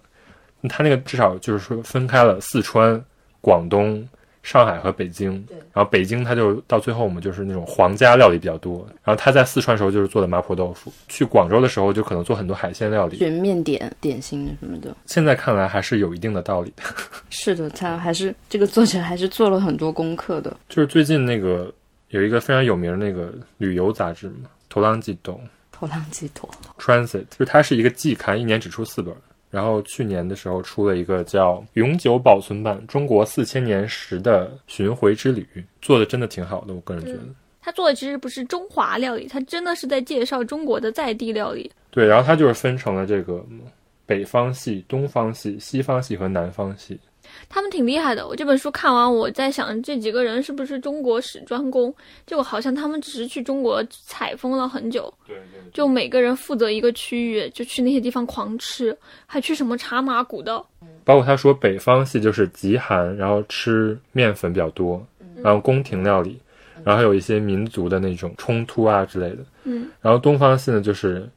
[0.68, 3.00] 他那个至少就是说分开了四川、
[3.40, 4.08] 广东、
[4.42, 5.32] 上海和北京，
[5.72, 8.86] 然后北京它就到最后我们就是那种皇家料理比较多。
[9.04, 13.18] 然后他在四川时候就是做的麻婆豆腐，去广州的时候就可能做很多海鲜料理。
[13.18, 14.94] 选面点、点心什么的。
[15.06, 16.82] 现在看来还是有一定的道理的。
[17.30, 20.56] 是的，他还是这个作者还是做了很多功课的。
[20.68, 21.72] 就是最近那个
[22.08, 24.34] 有一个非常有名的那个旅游杂志嘛，
[24.68, 26.48] 《头浪记动头浪鸡头
[26.78, 29.14] ，Transit》，就是它是一个季刊，一年只出四本。
[29.50, 35.46] 然后去年的时候出了一个叫《永久保存版：中国四千年时的巡回之旅》，
[35.80, 37.20] 做的真的挺好的，我个人觉得。
[37.60, 41.70] 他做的其实不是中华料理，他真的是在介绍中国的在地料理。
[41.90, 43.60] 对，然后它就是分成了这个嗯
[44.08, 46.98] 北方系、东方系、西方系和南方系。
[47.46, 48.26] 他们挺厉害的。
[48.26, 51.94] 我这本书看完，我在想这几个人是不是中国史专攻？
[52.26, 60.66] 就好像他们只是去中国采风了很久，对对就每个人负责一个区域，就去那些地方狂吃，还去什么茶马古道。
[61.04, 65.06] 包括他说北方系就是极寒，然后吃面粉比较多，
[65.42, 66.40] 然后宫廷料理，
[66.82, 69.44] 然后还有一些民族的那种冲突啊之类的。
[69.64, 71.28] 嗯，然后东方系呢就是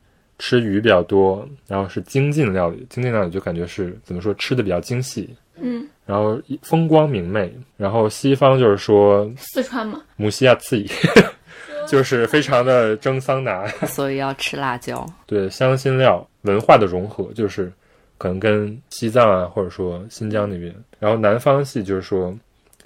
[0.44, 7.56] 吃鱼比较多，然后是精进料理，精进料理就感觉是怎么说吃的比较精细，嗯，然后风光明媚。
[7.78, 10.90] 然后西方就是说四川嘛，母西亚刺激，
[11.88, 13.68] 就是非常的蒸桑拿。
[13.86, 15.06] 所以要吃辣椒。
[15.28, 17.72] 对香辛料文化的融合，就是
[18.18, 22.36] 可能跟西藏啊，或者说新疆那边，然后南方系就是说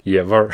[0.02, 0.50] 野味儿，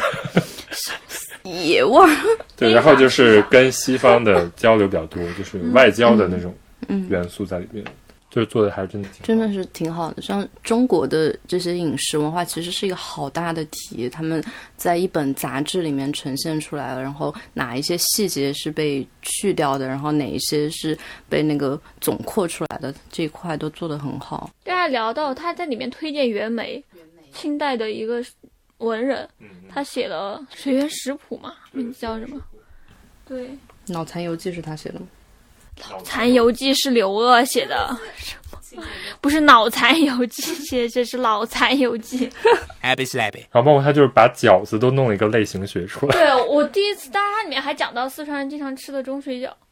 [1.42, 2.08] 野味儿，
[2.56, 6.61] 对，然后就是跟西方的交流比较多，就是外交的那种嗯，
[7.08, 7.84] 元素在里面，
[8.30, 10.22] 就是做的还是真的挺好真的是挺好的。
[10.22, 14.42] 像中国的这些饮食文化，其实是一个好大的题，他们
[14.76, 20.96] 在一本杂志里面呈现出来了，然后哪一些细节是被去掉的，然后哪一些是
[21.28, 24.50] 被那个总括出来的，这一块都做得很好。
[24.64, 26.82] 大家聊到他在里面推荐袁枚，
[27.32, 28.24] 清代的一个
[28.78, 29.28] 文人，
[29.68, 32.40] 他写了《水源食谱》嘛，名字叫什么？
[33.26, 33.48] 对，
[33.86, 35.06] 《脑残游记》是他写的吗？
[36.04, 38.36] 《残游记》是刘鄂写的，什
[38.76, 38.82] 么？
[39.20, 42.28] 不是《脑残游记》写，这是《脑残游记》。
[42.82, 43.44] Abby slappy.
[43.50, 49.50] 然后包括他就是把饺子都弄了一个类型学出来，对我第一次，当然它里面还讲到四川人经常吃的中水饺，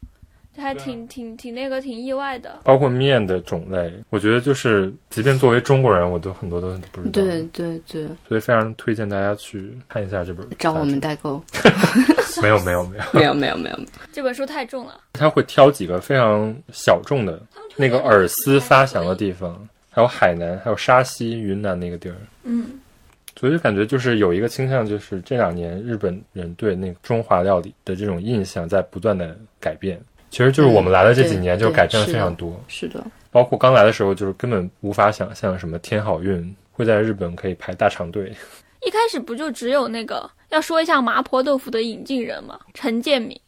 [0.57, 2.59] 还挺挺挺那个挺意外的。
[2.63, 10.55] 包括面的种类，我觉得就是即便作为中国人，我都很多都不知道，对，对对，所以非常推荐大家去看一下这本杂志。
[10.59, 11.43] 找我们代购。
[12.41, 13.79] 没有没有没有，没有没有 没有，
[14.11, 17.41] 这本书太重了，他会挑几个非常小众的
[17.75, 22.15] 那个饵丝发祥的地方，还有海南，还有沙溪、云南那个地儿。
[22.43, 22.79] 嗯，
[23.37, 29.99] 所以就感觉就是有一个倾向，就是这两年日本人对那个中华料理的这种印象在不断的改变。
[30.31, 32.59] 其实就是我们来了这几年，嗯就改变了非常多。
[32.67, 38.33] 是的，包括刚来的时候，就是根本无法想象什么天好运会在日本可以排大长队。
[38.83, 43.39] 一开始不就只有那个要说一下麻婆豆腐的引进人吗，陈建敏。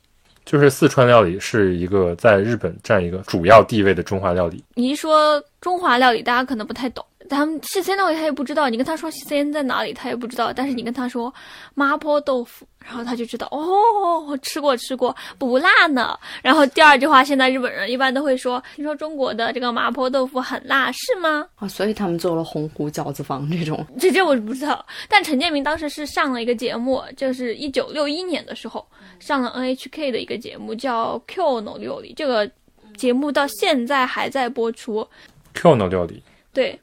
[0.45, 4.61] 就是四川料理是一个在日本占一个主要地位的中华料理。
[4.75, 7.03] 你一说中华料理，大家可能不太懂。
[7.29, 10.51] 他们西餐料理他也不知道，你跟他说西餐在哪里，他也不知道。
[10.53, 11.33] 但是你跟他说
[11.73, 16.17] 麻婆豆腐，然后他就知道哦，吃过吃过，不辣呢。
[16.41, 21.45] 然后第二句话，现在日本人一般都会说，听说中国的这个麻婆豆腐很辣，是吗？
[21.55, 23.85] 啊，所以他们做了洪湖饺子房这种。
[23.99, 24.85] 这这我不知道。
[25.07, 28.85] 但陈建明当时是上了一个节目，就是一九六一年的时候
[29.19, 32.13] 上了 NHK 的一个节目，叫《Q No 料理》。
[32.15, 32.49] 这个
[32.97, 35.07] 节目到现在还在播出。
[35.55, 36.79] Q 的料理，对，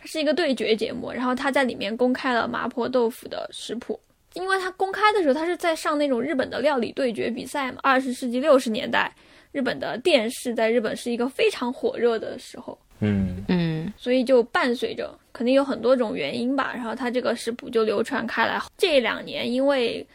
[0.00, 4.00] 它是一个对决节目，然后他在里面公开了麻婆豆腐的食谱。
[4.34, 7.80] 因为他公开的时候，他是在上那种日本的料理对决比赛嘛。
[7.82, 9.12] 二十世纪六十年代，
[9.50, 18.60] 日本的电视在日本是一个非常火热的时候，嗯，嗯，所以就伴随着肯定有很多种原因吧，然后他这个食谱就流传开来。
[18.78, 20.06] 这两年因为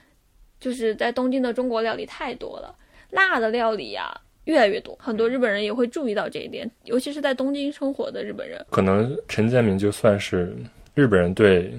[0.61, 2.73] 就是在东京的中国料理太多了，
[3.11, 8.63] 辣的料理呀、越来越多，很多日本人也会注意到这一点，尤其是在东京生活的日本人。
[8.69, 10.55] 可能陈建明就算是
[10.93, 11.73] 日本人对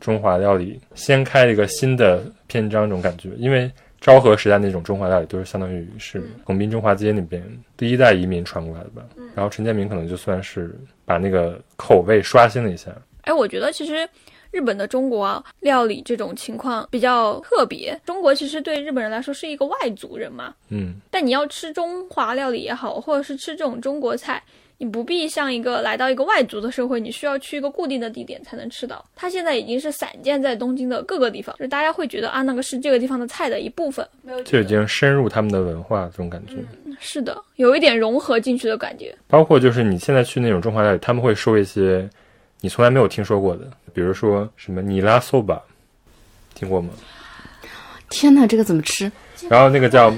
[0.00, 3.30] 中华料理掀开了一个新的篇章，这种感觉。
[3.36, 3.70] 因为
[4.00, 7.40] 昭和时代那种中华料理都是相当于是横滨中华街那边
[7.76, 9.04] 第一代移民传过来的吧。
[9.34, 12.90] 然后陈建明可能就算是把那个口味刷新了一下。
[13.22, 14.08] 哎，我觉得其实
[14.52, 18.00] 日本的中国料理这种情况比较特别。
[18.04, 24.42] 中国其实对日本人来说是一个外族人嘛，嗯，但你要吃中华料理也好，或者是吃这种中国菜，
[24.78, 29.04] 你不必像一个来到一个外族的社会，你需要去一个固定的地点才能吃到。
[29.16, 36.54] 它现在已经是散见在东京的各个地方，就是大家会觉得啊，那个是这个地方的菜的一部分，没有就已经深入他们的文化这种感觉。
[36.98, 39.16] 是的，有一点融合进去的感觉。
[39.26, 42.08] 包括就是你现在去那种中华料理，他们会说一些
[42.62, 45.60] 你从来没有听说过的，比如说什么尼拉 soba，
[46.54, 46.90] 听过吗？
[48.08, 49.10] 天哪，这个怎么吃？
[49.48, 50.14] 然后那个叫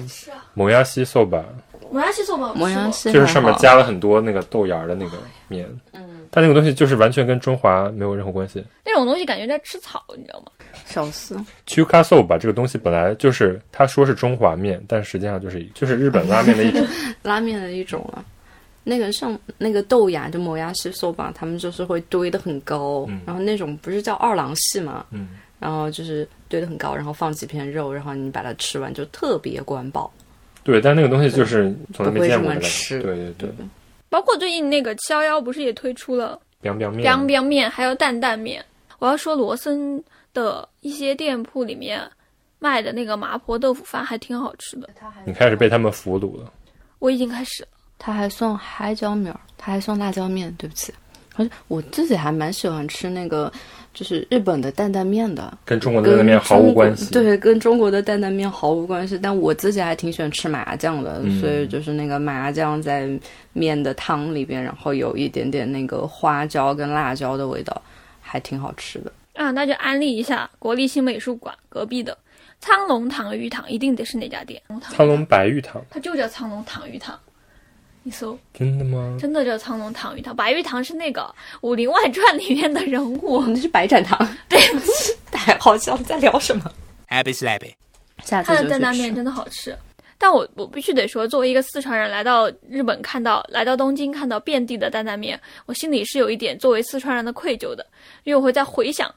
[0.52, 1.42] 蒙亚西 soba，
[1.90, 5.16] 摩亚西寿吧，摩洋西就是上面加了很多那个豆芽儿的那个
[5.48, 8.62] 面，嗯，但那个东西就是完全跟中华没有任何关系。
[8.84, 10.46] 那种东西，感觉在吃草，你知道吗？
[10.84, 11.36] 小丝
[11.66, 16.86] ，Chuka soba 这个东西本来就是他说是中华面，但实际上就是就是日本拉面的一种。
[17.22, 18.24] 拉面的一种了。
[18.84, 30.12] 那个像那个豆芽就磨牙西寿吧，他们就是会堆得很高，嗯然后那种不是叫二郎系嘛，嗯，然后就是堆得很高，然后放几片肉，然后你把它吃完就特别管饱。
[30.62, 32.54] 对，但那个东西就是从来没见过的。
[32.54, 33.66] 不会这么吃对对对，
[34.08, 38.64] 包括最近那个七幺幺不是也推出了 biang biang 面，biang biang 面，还有担担面。
[38.98, 42.00] 我要说罗森的一些店铺里面
[42.58, 44.88] 卖的那个麻婆豆腐饭还挺好吃的，
[45.26, 46.52] 你开始被他们俘虏了。
[46.98, 47.68] 我已经开始了。
[47.98, 50.92] 他还送海椒面儿，他还送辣椒面，对不起。
[51.36, 53.52] 而且我自己还蛮喜欢吃那个，
[53.92, 57.10] 就是日本的担担面的，跟中国的担担面毫无关系。
[57.12, 59.18] 对，跟中国的担担面毫无关系。
[59.20, 63.08] 但我自己还挺喜欢吃麻酱的，嗯所以就是那个麻酱在
[63.52, 67.82] 面的汤里边，然后有一点点那个花椒跟辣椒的味道，
[68.20, 69.12] 还挺好吃的。
[69.32, 72.16] 啊，那就安利一下国立新美术馆隔壁的
[72.60, 74.62] 苍龙堂鱼堂，一定得是那家店。
[74.92, 77.18] 苍龙白玉堂，它就叫苍龙堂鱼堂，
[78.06, 79.16] 你搜真的吗？
[79.18, 80.36] 真的叫苍龙唐玉堂。
[80.36, 81.22] 白玉堂是那个
[81.62, 86.70] 《武林外传》里面的人物，那是白展堂， 对不起，太好笑，在聊什么
[87.08, 87.72] ？Happy slappy.
[88.22, 89.74] 下次它的就去吃担担面真的好吃。
[90.18, 97.84] 但我我必须得说，作为一个四川人来到日本，看到来到东京看到遍地的担担面，我心里是有一点作为四川人的愧疚的，
[98.24, 99.12] 因为我会在回想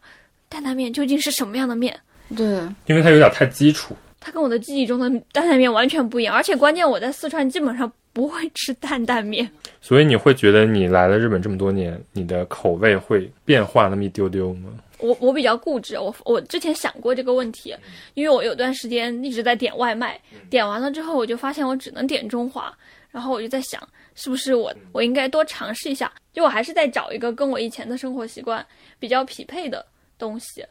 [0.48, 1.98] 担担面究竟是什么样的面。
[2.36, 2.46] 对，
[2.88, 3.96] 因为它有点太基础。
[4.20, 9.48] 它跟我的记忆中的担担面完全不一样，而且关键我在四川基本上不会吃担担面。
[9.80, 14.72] 所以你会觉得你来了日本这么多年，你的口味会变化那么一丢丢吗？
[14.98, 17.76] 我我比较固执，我我之前想过这个问题，
[18.16, 22.76] 因为我有段时间一直在点外卖，点完了之后我就发现我只能点中华，
[23.12, 23.80] 然后我就在想，
[24.16, 28.66] 是不是我我应该多尝试一下，就我还是在找一个跟我以前的生活习惯
[28.98, 29.86] 比较匹配的
[30.18, 30.66] 东西。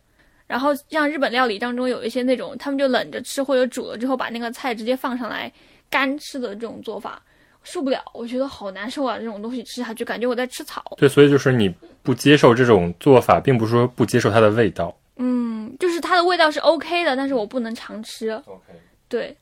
[0.49, 5.53] 然后像日本料理当中有一些那种，他们就冷着吃或者煮了之后把那个菜直接放上来
[5.88, 7.22] 干吃的这种做法，
[7.66, 9.18] 受不了，我觉得好难受啊！
[9.18, 10.82] 这种东西吃下去感觉我在吃草。
[10.96, 11.68] 对，所以就是你
[12.00, 14.96] 不接受这种做法，并不是说不接受它的味道。
[15.16, 18.30] 嗯，就是它的味道是 OK 的，但是我不能常吃。
[18.46, 18.72] OK，
[19.08, 19.36] 对，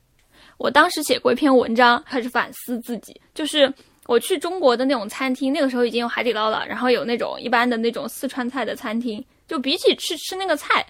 [0.56, 3.70] 我当时写过一篇文章，开始反思自己，就是
[4.06, 10.86] 我去中国的那种餐厅，那个时候已经有海底捞了，然后有那种一般的那种四川菜的餐厅，就比起去吃那个菜，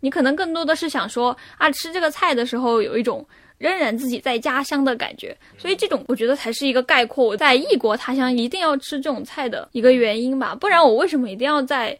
[0.00, 3.26] 你可能更多的是想说啊，吃这个菜的时候有一种
[3.64, 11.98] 仍然自己在家乡的感觉，所以这种我觉得才是一个概括我在异国他乡一定要吃这种菜的一个原因吧，不然我为什么一定要在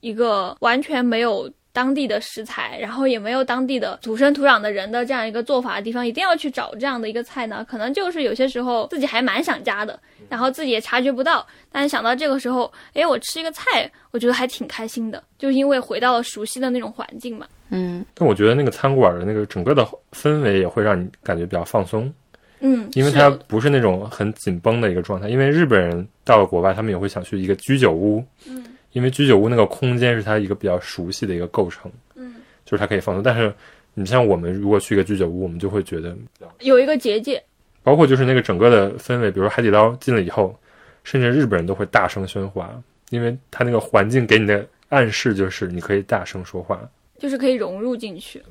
[0.00, 7.66] 一个完全没有当地的食材，然后也没有当地的土生土长的人的这样一个做法的地方，一定要去找这样的一个菜呢？
[7.68, 9.98] 可能就是有些时候自己还蛮想家的，
[10.28, 17.44] 然后自己也察觉不到，但是想到这个时候，诶，我吃一个菜，我觉得还挺开心的，就因为回到了熟悉的那种环境嘛。
[17.70, 22.12] 嗯，但我觉得那个餐馆的那个整个的氛围也会让你感觉比较放松，
[22.60, 25.28] 嗯，因为它不是那种很紧绷的一个状态。
[25.28, 28.62] 因为日本人到了国外，他们也会想去一个居酒屋，嗯，
[28.94, 33.22] 因为居酒屋那个空间是它一个比较熟悉的一个构成，嗯，就是它可以放松。
[33.22, 33.52] 但是
[33.92, 36.16] 你像我们如果去一个居酒屋，我们就会觉得，
[36.60, 37.42] 有一个结界，
[37.82, 40.58] 包括就是那个整个的氛围，比如说海底捞进了以后，
[41.02, 42.70] 甚至日本人都会大声喧哗，
[43.10, 46.80] 因为他那个环境给你的暗示就是你可以大声说话。
[47.18, 48.42] 就是可以融入进去。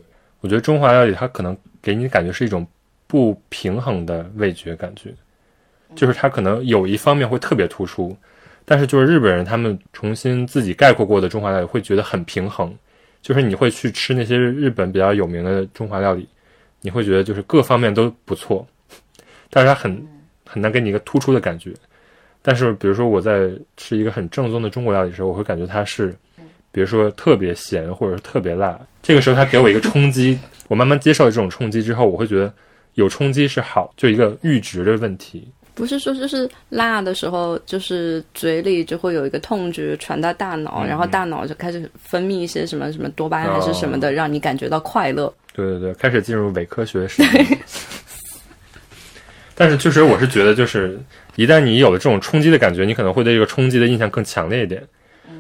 [0.41, 2.68] 我觉得中华料理它可能给你感觉是一种
[3.08, 5.14] 不平衡的味觉感觉，
[5.96, 8.16] 就是它可能有一方面会特别突出，
[8.66, 12.74] 但是就是日本人他们重新自己概括过的中华料理会觉得很平衡，
[13.22, 16.28] 就是你会去吃那些日本比较有名的中华料理，
[16.82, 18.66] 你会觉得就是各方面都不错，
[19.49, 20.07] 但是它很
[20.45, 21.74] 很难给你一个突出的感觉。
[22.41, 26.14] 但是比如说我在吃一个很正宗的中国料理的时候，我会感觉它是，
[26.72, 30.38] 比如说特别咸或者是特别辣，这个时候它给我一个冲击，
[30.68, 32.53] 我慢慢接受了这种冲击之后，我会觉得
[32.95, 35.47] 有冲击是好，就一个阈值的问题。
[35.76, 45.34] 不是说就是辣的时候，就是嘴里就会有一个痛觉传到大脑，嗯然后大脑就开始分泌一些什么什么多巴胺哦还是什么的，让你感觉到快乐。
[45.53, 47.45] 对对对，开始进入伪科学时代。
[49.55, 50.99] 但是确实，我是觉得，就是
[51.36, 54.84] 一旦你有了这种冲击的感觉，你可能会对这个冲击的印象更强烈一点。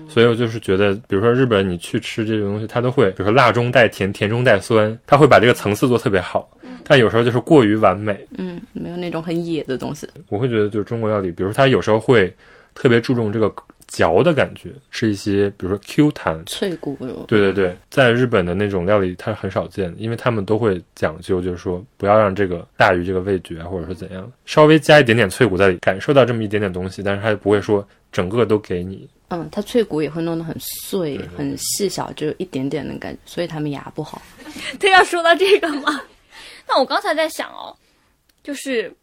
[0.07, 6.47] 所以我就是觉得，比如说日本，你去吃这种东西，它都会，比如说辣中带甜，甜中带酸，它会把这个层次做特别好。
[6.85, 10.07] 但有时候就是过于完美，嗯，没有那种很野的东西。
[10.29, 12.33] 我会觉得就是中国料理，比如说它有时候会
[12.73, 13.53] 特别注重这个
[13.87, 29.07] 嚼的感觉，是一些比如说 Q 弹，脆骨，对对对，在日本的那种料理，它很少见，因为他们都会讲究，就是说不要让这个大于这个味觉啊，或者说怎样，稍微加一点点脆骨在里，感受到这么一点点东西，但是它不会说整个都给你。
[29.29, 34.21] 嗯，它脆骨也会弄得很碎、很细小，就有一点点的感觉，所以他们牙不好。
[34.79, 36.01] 对，要说到这个嘛，
[36.67, 37.75] 那我刚才在想哦，
[38.41, 38.93] 就是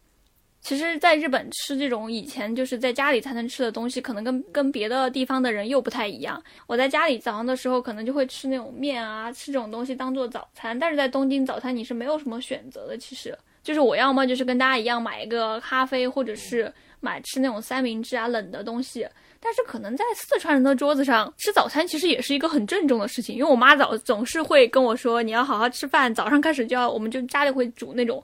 [0.61, 6.41] 其实在日本吃这种以前就是在家里才能吃的东西，可能跟跟别的地方的人又不太一样。
[6.67, 19.07] 我在家里早上的时候可能就会吃那种面啊，吃这种东西当做早餐，但是在东京早餐你是没有什么选择的，其实就是我要么就是跟大家一样买一个咖啡，或者是买吃那种三明治啊冷的东西。
[19.43, 28.23] 但是可能在四川人的桌子上吃早餐，其实也是一个很郑重的事情，因为我妈早总是会跟我说，你要好好吃饭，早上开始就要，我们就家里会煮那种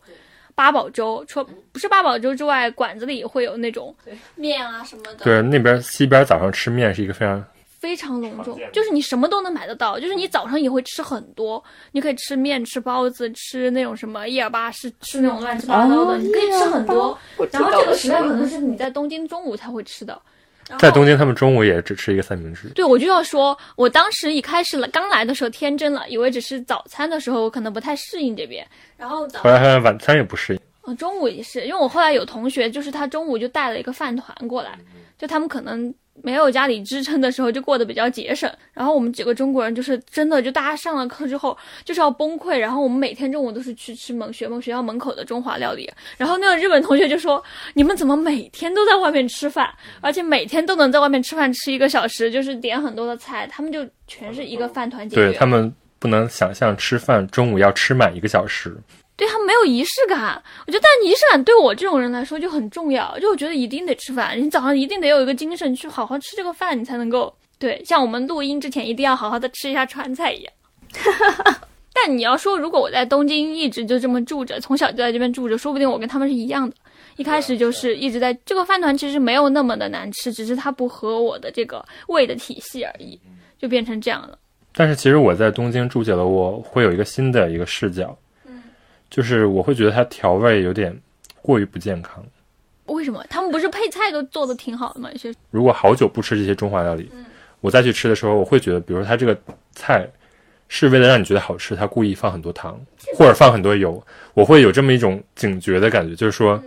[0.53, 3.95] 八宝粥，除不是八宝粥之外，馆子里也会有那种
[4.35, 7.43] 面啊什么的，对，那边西边早上吃面是一个非常
[7.79, 17.17] 非常隆重，就是你什么都能买得到，就是你早上也会吃很多，你可以吃面、吃包子、吃那种什么叶尔巴，是吃那种乱七八糟的，哦你可以吃很多。
[17.51, 20.19] 然后这个时代可能是是你在东京中午才会吃的。
[20.79, 22.67] 在东京，他们中午也只吃一个三明治。
[22.69, 34.77] 对，我就要说，我当时一开始来刚来的时候天真了，以为只是早餐的时候我可能不太适应这边，然后早后来他晚餐也不适应，嗯中午也是，因为我后来有同学，就是他中午就带了一个饭团过来，
[35.17, 35.93] 就他们可能
[36.23, 38.51] 没有家里支撑的时候，就过得比较节省。
[38.73, 45.89] 然后我们几个中国人就是真的，就大家上了课之后就是要崩溃，然后我们每天中午都是去吃门学门学校门口的中华料理。
[46.17, 47.43] 然后那个日本同学就说
[47.73, 49.69] ：“你们怎么每天都在外面吃饭，
[50.01, 58.75] 而且每天都能在外面吃饭吃一个小时，就是点很多的菜，他们就全是一个饭团解决。”对他们不能想象吃饭中午要吃满一个小时。
[59.17, 70.53] 对他没有仪式感，我觉得，但仪式感对我这种人来说就很重要，就我觉得一定得吃饭，你早上一定得有一个精神去好好吃这个饭，你才能够对，像我们录音之前一定要好好的吃一下川菜一样。
[71.93, 76.75] 但你要说，如果我在东京一直就这么住着，从小就在这边住着，说不定我跟他们是一样的。
[77.15, 83.19] 一开始就是一直在这个饭团，其实没有那么的难吃，只是它不合我的这个胃的体系而已，
[83.57, 84.37] 就变成这样了。
[84.75, 88.15] 但是其实我在东京住久了，我会有一个新的一个视角，
[89.09, 90.97] 就是我会觉得它调味有点
[91.41, 92.23] 过于不健康。
[92.85, 93.23] 为什么？
[93.29, 95.09] 他们不是配菜都做的挺好的吗？
[95.11, 97.11] 有些如果好久不吃这些中华料理，
[97.59, 99.37] 我再去吃的时候，我会觉得，比如说它这个
[99.73, 100.07] 菜
[100.69, 102.79] 是为了让你觉得好吃，它故意放很多糖
[103.17, 104.01] 或者放很多油，
[104.33, 106.61] 我会有这么一种警觉的感觉，就是说，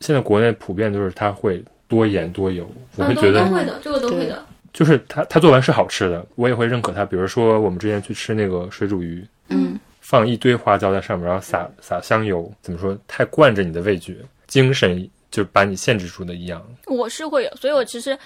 [0.00, 4.44] 现在国内普遍就是它会多盐多油，我会嗯，觉得都都会的，这个都会的。
[4.72, 7.04] 就是它它做完是好吃的，我也会认可它。
[7.04, 9.78] 比如说我们之前去吃那个水煮鱼，嗯，
[10.10, 12.98] 放一堆花椒在上面，然后撒撒香油，怎么说？
[13.06, 14.16] 太惯着你的味觉，
[14.48, 16.60] 精神就把你限制住的一样。
[16.86, 18.18] 我是会有，所以我其实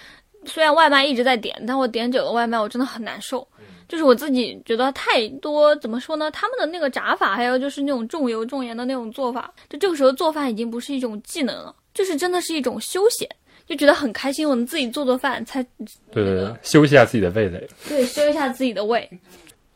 [0.47, 3.47] 虽然外卖一直在点，但我点久了外卖我真的很难受。
[3.87, 6.31] 就是我自己觉得太多，怎么说呢？
[6.31, 13.29] 他们的那个炸法，还有就是那种重油重盐的那种做法，就这个时候做饭已经不是一种技能了，就是真的是一种休闲，
[13.67, 14.49] 就觉得很开心。
[14.49, 15.63] 我能自己做做饭，才
[16.11, 19.07] 对对对，休息一下自己的味蕾，对休一下自己的胃。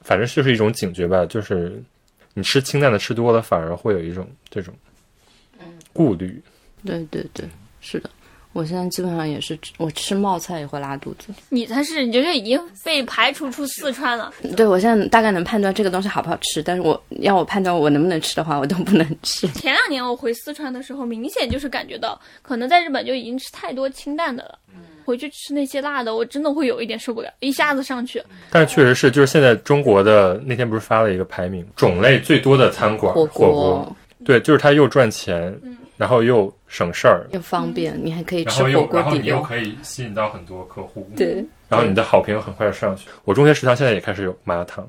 [0.00, 1.26] 反正就是一种警觉吧。
[1.26, 1.82] 就是
[2.34, 4.74] 你吃清淡的吃多了，反而会有一种这种
[5.92, 6.40] 顾虑。
[6.84, 7.48] 对对对，
[7.80, 8.08] 是的。
[8.54, 11.28] 我现在基本上也是，我吃冒菜也会拉肚子。
[11.50, 14.32] 你才是，你就是已经被排除出四川了。
[14.56, 19.46] 对我现在大概能判断这个东西好不好吃，但是我要我判断我能不能吃的话，我都不能吃。
[19.48, 24.58] 前两年我回四川的时候，明显就是感觉到，可能在日本就已经吃太多清淡的了。
[25.08, 28.22] 回去吃那些辣的，我真的会有一点受不了，一下子上去。
[28.50, 35.58] 但是确实是，就是现在中国的那天不是发了一个排名，种类最多的餐馆火锅，锅对，就是它又赚钱，
[35.96, 39.10] 然后又省事儿，又方便，你还可以吃火然后又锅底料。
[39.10, 43.08] 然后你又可以吸引到很多客户，对，然后你的好评很快就上去。
[43.24, 44.86] 我中学食堂现在也开始有麻辣烫，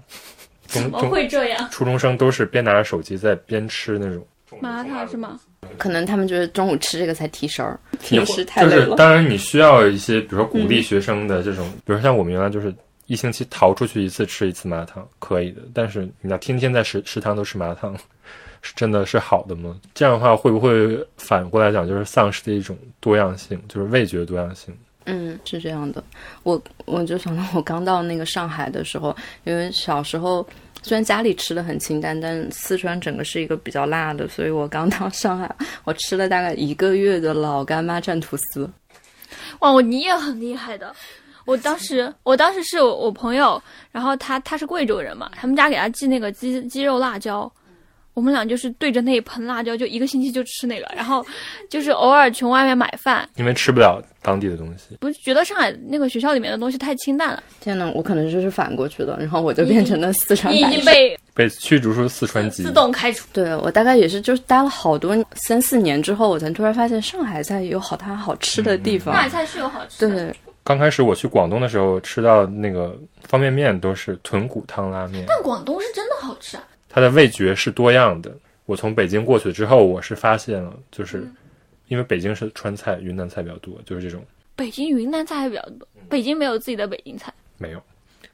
[0.68, 1.70] 中怎么会这样？
[1.72, 4.28] 初中生都是边拿着手机在边吃那种
[4.60, 5.40] 麻辣烫是吗？
[5.78, 8.96] 可能他们觉得中午吃这个才提神儿，平时太就是累了。
[8.96, 12.74] 当然你需要一些，比如说鼓励学生的这种，比如像我们原来就是
[13.08, 15.62] 一星期逃出去一次吃一次麻辣烫，可以的。
[15.74, 17.96] 但是你要天天在食食堂都吃麻辣烫，
[18.62, 19.76] 是真的是好的吗？
[19.94, 24.76] 这样的话会不会反过来讲，就是丧失的一种多样性，就是味觉多样性？
[25.06, 26.04] 嗯，是这样的。
[26.44, 30.48] 我我就想到我刚到那个上海的时候，因为小时候
[30.90, 38.68] 虽然家里吃的很清淡，但四川整个是一个比较辣的，所以我刚到上海，我吃了大概一个月的老干妈蘸吐司。
[39.60, 40.92] 哇，你也很厉害的。
[41.46, 43.62] 我当时，我当时是我我朋友，
[43.92, 47.52] 然后他他是贵州人嘛，他们家给他寄那个鸡鸡肉辣椒，
[48.20, 51.26] 我们俩就是对着那一盆辣椒，就一个星期就吃那个，然后
[51.70, 54.98] 就是偶尔从外面买饭，因为吃不了当地的东西。
[55.00, 63.26] 不是觉得上海那个学校里面的东西太清淡了，天呐，我可能就是反过去的，然后我就变成了四川你已经被被驱逐出四川籍自，动开除。
[63.32, 69.14] 对我大概也是就是待了好多三四年之后，我才突然发现上海菜有好它好吃的地方。
[69.14, 72.94] 上海菜是有好吃的，对，刚开始我去广东的时候，吃到那个
[73.24, 76.64] 方便面都是豚骨汤拉面，但广东是真的好吃啊。
[76.90, 78.36] 它的味觉是多样的。
[78.66, 81.26] 我从北京过去之后，我是发现了，就是
[81.88, 84.24] 因为北京是川菜、云南菜比较多，就是这种
[84.56, 87.82] 北京云南菜还比较多，北京没有自己的北京菜，没有，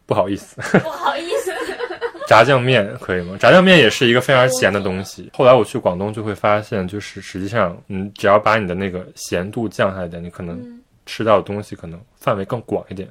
[0.06, 1.54] 不好意思， 不好意思。
[2.28, 3.38] 炸酱面可以吗？
[3.40, 5.30] 炸酱面也是一个非常咸的东西。
[5.32, 13.08] 后来我去广东就会发现，就是实际上，嗯，只要把你的那个咸度降下来点，你可能吃到的东西可能范围更广一点。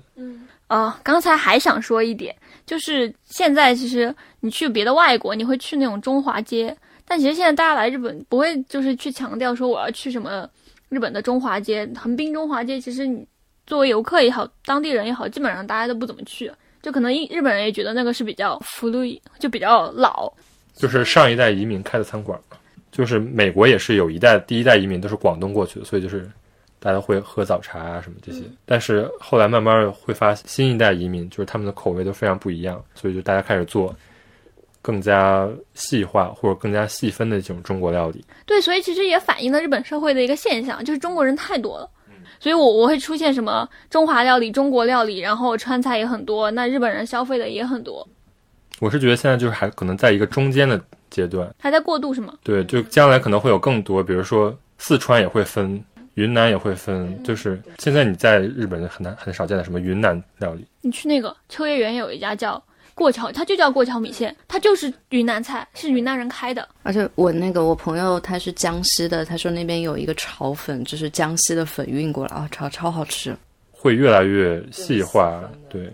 [0.66, 2.34] 啊、刚才还想说一点，
[2.66, 10.48] 就是现在其实你去别的外国，你会去那种中华街，但其实现在大家来日本不会就是去强调说我要去什么
[10.88, 13.26] 日本的中华街、横滨中华街，其实你
[13.66, 16.50] 作为游客也好，当地人也好，基本上大家都不怎么去，
[16.82, 19.04] 就可能一日本人也觉得那个是比较古鲁，
[19.38, 20.32] 就比较老。
[20.74, 22.56] 就是上一代移民开的餐馆嘛，
[22.90, 26.28] 就是美国也是有一代第一代移民都是广东过去的，所以就是
[26.84, 28.42] 大家会喝早茶啊什么这些。
[28.66, 33.94] 但是后来慢慢会发现，新一代移民就是他们的口味都非常不一样，所以就大家开始做
[34.82, 38.22] 更加细化或者更加细分的这种中国料理。
[38.44, 41.88] 对，所以其实也反映了日本社会的一个现象，就是中国人太多了。
[42.38, 48.06] 所以我我会出现什么中华料理、中国料理，然后川菜也很多，那日本人消费的也很多，
[48.80, 50.78] 我是觉得现在就是还可能在一个中间的
[51.08, 52.34] 阶段，还在过渡是吗？
[52.42, 55.82] 对，就将来可能会有更多，比如说四川也会分，
[56.14, 60.64] 云南也会分，就是现在你在日本很难很少见的什么云南料理。
[60.80, 62.62] 你去那个秋叶原有一家叫
[62.94, 66.68] 过桥，它就叫过桥米线，它就是云南菜，是云南人开的。
[66.82, 73.36] 而且我那个我朋友他是江西的，他说那边有一个炒粉，就是江西的粉运过来啊，炒超好吃。
[73.72, 75.92] 会越来越细化，对，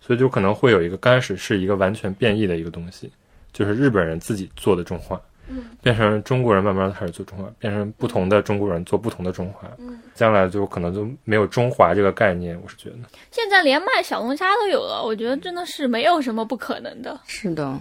[0.00, 3.08] 所以就可能会有一个刚开始是一个完全变异的一个东西，
[3.52, 5.20] 就是日本人自己做的中华，
[5.50, 12.96] 嗯，变成中国人慢慢开始做中华，变成不同的中国人做不同的中华，嗯，将来就可能就没有中华这个概念，我是觉得，
[13.30, 17.20] 现在连卖小龙虾都有了，我觉得真的是没有什么不可能的。
[17.26, 17.78] 是的，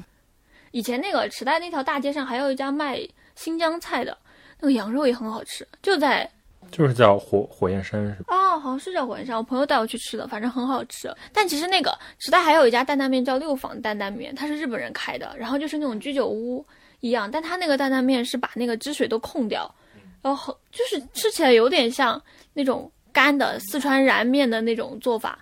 [0.71, 2.99] 以前那个池袋那条大街上还有一家卖
[3.35, 4.17] 新疆菜的，
[4.59, 6.29] 那个羊肉也很好吃，就在
[6.71, 8.35] 就是叫火火焰山是吧？
[8.35, 11.11] 啊、好像是叫火焰山，我朋友带我去吃的，反正很好吃。
[11.33, 16.63] 但其实那个池袋还有一家担担面叫六坊担担面，它是日本人开的，然后就是那种居酒屋
[17.01, 19.73] 一样，但它那个担担面是把那个汁水都控掉，
[20.21, 22.21] 然后就是吃起来有点像
[22.53, 25.39] 那种干的四川燃面的那种做法，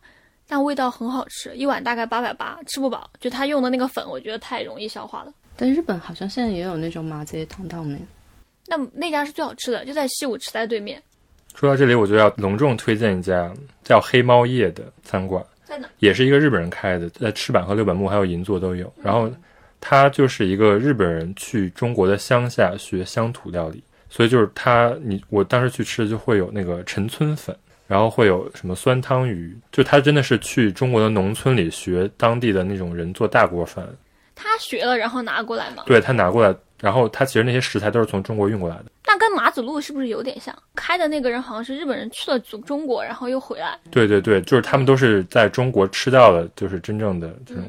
[0.47, 3.09] 但味道很好吃，一碗大概八百八，吃不饱。
[3.19, 5.33] 就他用的那个粉，我觉得太容易消化了。
[5.55, 7.99] 但日本好像现在也有那种麻街担担面。
[8.67, 11.01] 那那家是最好吃的，就在西武池袋对面，
[11.55, 13.51] 说到这里，我就要隆重推荐一家
[13.83, 15.87] 叫黑猫夜的餐馆，在哪？
[15.99, 18.93] 也是一个日本人开的，在赤坂和六本木还有银座都有。
[19.01, 19.31] 然后
[19.79, 27.55] 他就是一个日本人去中国的乡下学乡土料理，所以就是他，你我当时去吃就会有那个陈村粉，
[27.87, 33.87] 然后会有什么酸汤鱼，就他真的是去中国的农村里学当地的那种人做大锅饭，
[34.35, 35.83] 他学了然后拿过来嘛。
[35.85, 38.85] 对他拿过来，然后他其实那些食材都是从中国运过来的。
[39.05, 40.53] 那跟马子路是不是有点像？
[40.75, 43.79] 开的那个人好像是日本人去了中中国，然后又回来。
[43.89, 47.63] 对对对，就是他们都是在中国吃到了就是真正的这种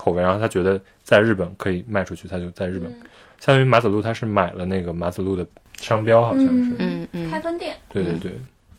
[0.00, 2.90] 口味，然后他觉得在日本可以卖出去，他就在日本，
[3.38, 5.46] 相当于马子路他是买了那个马子路的
[5.78, 8.32] 商标，好像是，嗯嗯开分店，对对对。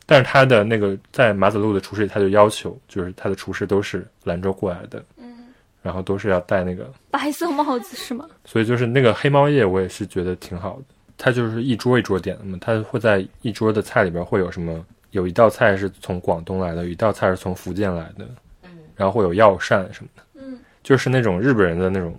[0.08, 5.46] 但是他的那个在马子路的厨师里，他就要求就是他的厨师都是兰州过来的，嗯，
[5.82, 8.26] 然后都是要戴那个，白色帽子是吗？
[8.44, 10.84] 所以就是那个黑猫叶，我也是觉得挺好的。
[11.18, 14.84] 他就是一桌一桌点的嘛，他会在一桌的菜里边会有什么？
[15.12, 18.26] 有一道菜是从广东来的，有一道菜是从福建来的，
[18.64, 22.16] 嗯然后会有药膳什么的，嗯，就是那种日本人的那种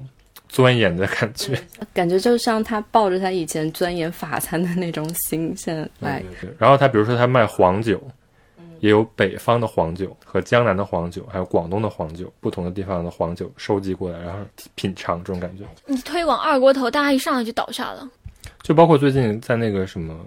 [0.49, 1.59] 钻研的感觉。
[1.93, 8.01] 感觉就像他抱着他以前钻研法餐的那种心，现在来对对然后他比如说他卖黄酒，
[8.81, 14.39] 也有北方的黄酒和江南的黄酒，还有广东的黄酒，不同的地方的黄酒收集过来，然后
[14.75, 15.65] 品尝这种感觉。
[15.87, 18.09] 你推广二锅头，大家一上来就倒下了，
[18.63, 20.19] 就包括最近在那个什么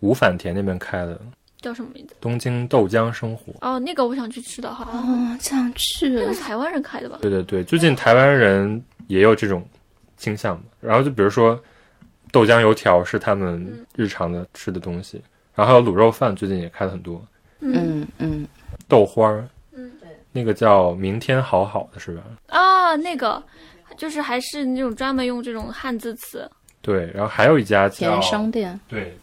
[0.00, 1.20] 五反田那边开的
[1.66, 2.14] 叫什么名字？
[2.20, 3.52] 东京豆浆生活。
[3.60, 7.18] 哦，那个我想去吃的，好像哦，想去那个是台湾人开的吧？
[7.20, 9.66] 对对对，最近台湾人也有这种
[10.16, 10.62] 倾向嘛。
[10.80, 11.60] 然后就比如说
[12.30, 15.20] 豆浆油条是他们日常的吃的东西，
[15.56, 17.20] 然后还有卤肉饭，最近也开了很多。
[17.58, 18.46] 嗯嗯，
[18.86, 22.22] 豆花儿，嗯，对那个叫明天好好的是吧？
[22.46, 23.42] 啊，那个
[23.96, 26.48] 就是还是那种专门用这种汉字词。
[26.80, 29.18] 对，然后还有一家叫甜商店，对，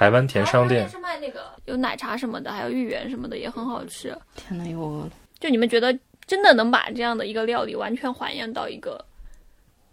[0.00, 4.16] 台湾甜商店哦，是卖那个有奶茶什么的，还有芋圆什么的，也很好吃。
[4.34, 5.06] 天呐，有我
[5.38, 5.94] 就你们觉得
[6.26, 9.04] 真的能把这样的一个料理完全还原到一个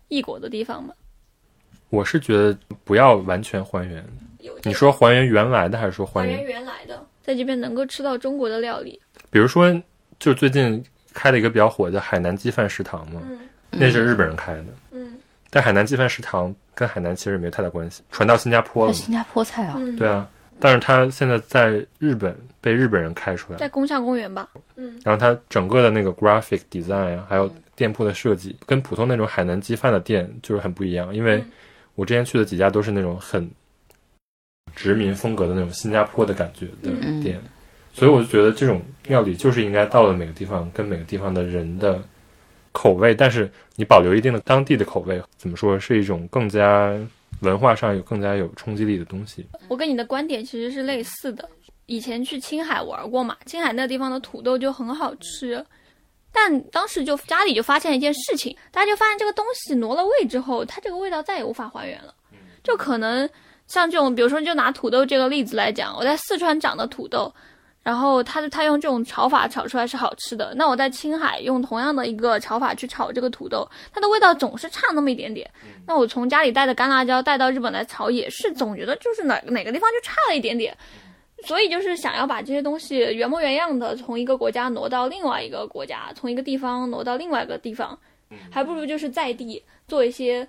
[0.08, 0.93] 异国的地方吗？
[1.89, 4.01] 我是觉得不要完全还原。
[4.64, 6.47] 你说还原原来的，还是说还还原原？
[6.51, 8.97] 原来的，在这边能够吃到中国的料理。
[9.30, 9.70] 比如说，
[10.20, 10.82] 就最近
[11.14, 13.39] 开了一个比较火的海南鸡饭食堂嘛，嗯
[13.72, 14.87] 那是日本人开的，嗯
[15.58, 18.93] 但海南鸡饭食堂跟海南其实没有太大关系，传到新加坡了。
[18.93, 20.30] 在新加坡菜啊，嗯，对啊，
[20.60, 24.47] 但是它现在在日本被日本人开出来在，宫下公园吧。
[24.76, 31.12] 嗯然后它整个的那个 graphic design 啊，还有店铺的设计，跟普通那种海南鸡饭的店就是很不一样。
[31.12, 31.51] 因为嗯
[31.95, 33.49] 我之前去的几家都是那种很
[34.76, 37.41] 殖民风格的那种新加坡的感觉的嗯店，
[37.91, 41.99] 所以我就觉得这种料理就是应该到了每个地方跟每个地方的人的
[42.78, 46.93] 口味，但是你保留一定的当地的口味，怎么说是一种更加
[47.41, 49.43] 文化上有更加有冲击力的东西。
[49.67, 51.49] 我跟你的观点其实是类似的。
[51.88, 55.65] 以前去青海玩过嘛，青海那地方的土豆就很好吃，
[56.32, 62.13] 但当时就家里就发现一件事情，大家就发现这个东西挪了味之后，它这个味道再也无法还原了。
[62.63, 63.28] 就可能
[63.65, 67.34] 像这种，比如说就拿土豆这个例子来讲，我在四川长的土豆，
[67.88, 75.50] 然后他他用这种炒法炒出来是好吃的，那我在青海用同样的一个炒法去炒这个土豆，它的味道总是差那么一点点。
[75.86, 80.78] 那我从家里带的干辣椒带到日本来炒，也是总觉得就是哪哪个地方就差了一点点。
[81.46, 87.98] 所以就是想要把这些东西原模原样的从一个国家挪到另外一个国家，从一个地方挪到另外一个地方，
[88.52, 90.46] 还不如就是在地做一些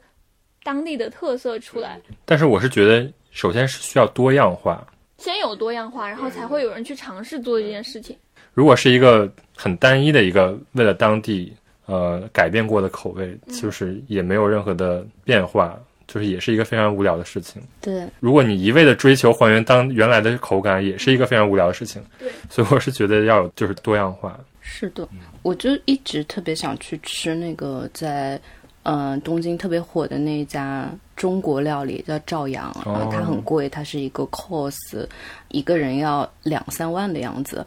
[0.65, 2.01] 当地的特色出来。
[2.25, 4.85] 但是我是觉得，首先是需要多样化。
[5.19, 8.17] 先有多样化，然后才会有人去尝试做这件事情。
[8.55, 11.53] 如果是一个很单一的一个为了当地
[11.87, 17.63] 呃改变过的口味，就是也没有任何的变化，就是也是一个非常无聊的事情。
[17.81, 22.03] 对，如果你一味的追求还原当原来的口感，也是一个非常无聊的事情。
[22.19, 24.39] 对，所以我是觉得要有就是多样化。
[24.61, 25.09] 是的，
[25.43, 28.41] 我就一直特别想去吃那个在
[28.89, 35.07] 嗯、呃东京特别火的那一家中国料理，叫赵阳，然后它很贵，它是一个 cos，
[35.49, 37.65] 一个人要两三万的样子。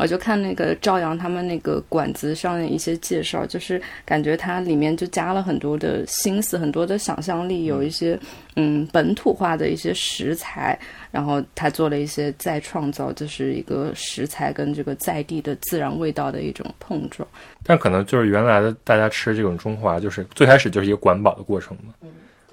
[0.00, 8.18] 我就看那个赵阳他们那个馆子上的一些介绍，就是感觉它里面就加了很多的心思，很多的想象力，有一些
[8.56, 10.78] 嗯本土化的一些食材，
[11.10, 17.28] 然后他做了一些再创造，就是一个食材跟这个在地的自然味道的一种碰撞。
[17.62, 21.92] 但可能就是原来的大家吃这种中华，就是最开始就是一个管饱的过程嘛，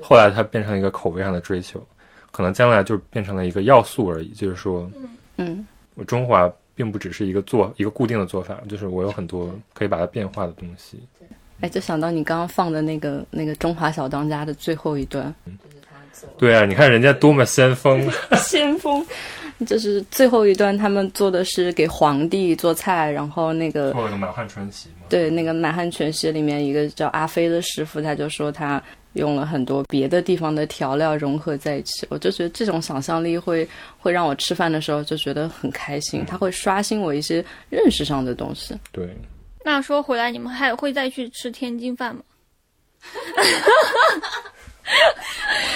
[0.01, 1.81] 后来它变成一个口味上的追求，
[2.29, 4.33] 可能将来就变成了一个要素而已。
[4.33, 4.91] 就是说
[5.37, 10.99] 嗯，我中华并不只是一个做一个固定的做法，就是我有很多可以把它变化的东西。
[11.59, 15.34] 哎，就想到你刚刚放的那个那个《中华小当家》的最后一段，
[16.38, 18.07] 对啊，你看人家多么先锋，
[18.38, 19.03] 先锋，
[19.65, 25.07] 就是最后一段他们做的是给皇帝做菜，然后那个做了个满汉全席嘛。
[25.09, 28.80] 对那个《满汉全席》里面一个叫阿飞的师傅，他就说他
[29.18, 38.74] 用了很多别的地方的调料融合在一起，我就觉得这种想象力会会让我吃饭的时候就觉得很开心，它会刷新我一些认识上的东西。
[38.91, 39.09] 对，
[39.65, 42.22] 那说回来，你们还会再去吃天津饭吗？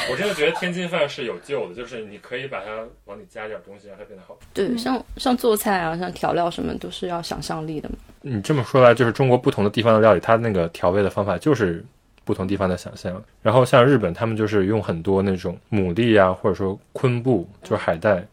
[0.09, 4.47] 我真的觉得天津饭是有救的，就是你可以把它往里加点东西，让它变得好吃。
[4.53, 7.95] 对，像像做菜啊，像调料什么都是要想象力的嘛。
[8.21, 11.83] 你这么说来，就是中国不同的地方的料理，它那个调味的方法就是
[12.31, 13.21] 不同地方的想象。
[13.41, 18.25] 然后像日本，他们就是用很多那种牡蛎啊，或者说昆布，就是海带，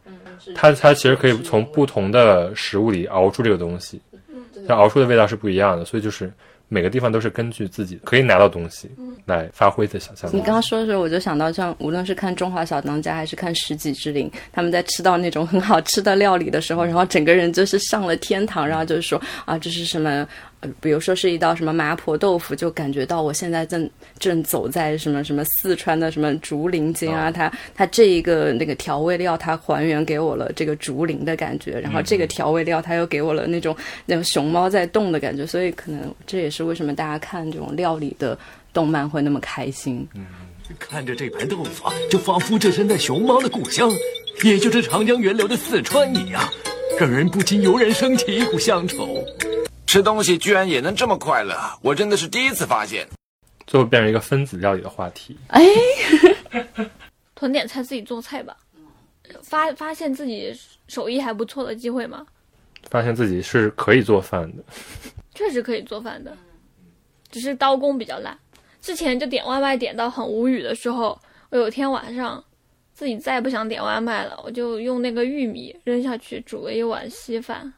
[0.55, 3.99] 它它其实可以从不同的食物里熬出这个东西，
[4.65, 5.83] 它熬出的味道是不一样的。
[5.83, 6.31] 所以就是
[6.69, 8.89] 每个地方都是根据自己可以拿到东西
[9.25, 10.37] 来发挥的想象力。
[10.37, 20.27] 你刚刚说的时候，我就想到，像无论是看《中华小当家》还是看《十几之灵》，他们在吃到那种很好吃的料理的时候，然后整个人就是上了天堂，然后就是说啊，这是什么呃
[20.81, 38.37] 比如说是一道什么麻婆豆腐，就感觉到我现在正正走在什么什么四川的什么竹林间啊，它它这一个那个调味料，它还原给我了这个竹林的感觉，然后这个调味料它又给我了那种那种熊猫在动的感觉，所以可能这也是为什么大家看这种料理的
[38.73, 40.05] 动漫会那么开心。
[40.77, 43.89] 看着这盘豆腐啊，就仿佛置身在熊猫的故乡，
[44.43, 46.43] 也就是长江源流的四川一样，
[46.99, 49.23] 让人不禁油然升起一股乡愁。
[49.89, 53.07] 吃东西居然也能这么快乐，我真的是第一次发现。
[53.65, 55.35] 最后变成一个分子料理的话题。
[55.47, 55.65] 哎，
[57.33, 58.55] 囤点菜自己做菜吧，
[59.41, 60.55] 发发现自己
[60.87, 62.23] 手艺还不错的机会吗？
[62.91, 64.63] 发现自己是可以做饭的，
[65.33, 66.37] 确实可以做饭的，
[67.31, 68.37] 只是刀工比较烂。
[68.83, 71.19] 之前就点外卖点到很无语的时候，
[71.49, 72.43] 我有天晚上
[72.93, 77.73] 自己再也不想点外卖了，我就用那个玉米扔下去煮了一碗稀饭。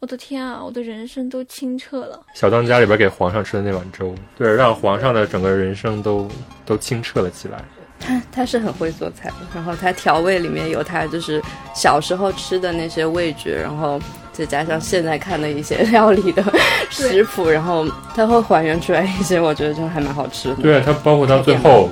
[0.00, 2.18] 我的天啊，我的人生都清澈了。
[2.32, 6.26] 小当家里边给皇上吃的那碗粥，对，让皇上的整个人生都
[6.64, 7.62] 都清澈了起来。
[7.98, 11.42] 他他是很会做菜的，然后他调味里面有他就是
[11.74, 14.00] 小时候吃的那些味觉，然后
[14.40, 16.42] 再加上现在看的一些 料理的
[16.88, 20.54] 食谱，然后它会还原出来一些，我觉得就还蛮好吃的。
[20.56, 21.90] 对它，包括到最后，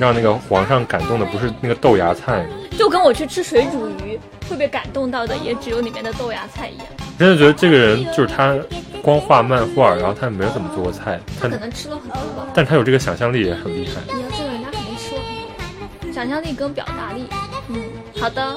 [0.00, 2.44] 让那个皇上感动的不是那个豆芽菜，
[2.76, 4.18] 就跟我去吃水煮鱼
[4.50, 6.86] 会被感动到的，也只有里面的豆芽菜一样。
[7.16, 8.56] 真的觉得这个人就是他，
[9.00, 12.48] 光画漫画，然后他没有怎么做过菜，他可能吃了很多吧。
[12.52, 14.00] 但他有这个想象力也很厉害。
[14.12, 17.24] 你要这个人家肯定吃了很多，想象力跟表达力。
[17.68, 17.80] 嗯，
[18.20, 18.56] 好的，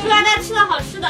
[0.00, 1.08] 祝大家吃到好吃的，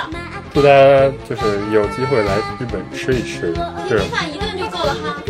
[0.57, 3.53] 祝大家就是有机会来日本吃一吃
[3.87, 5.23] 这种饭一顿就够了哈。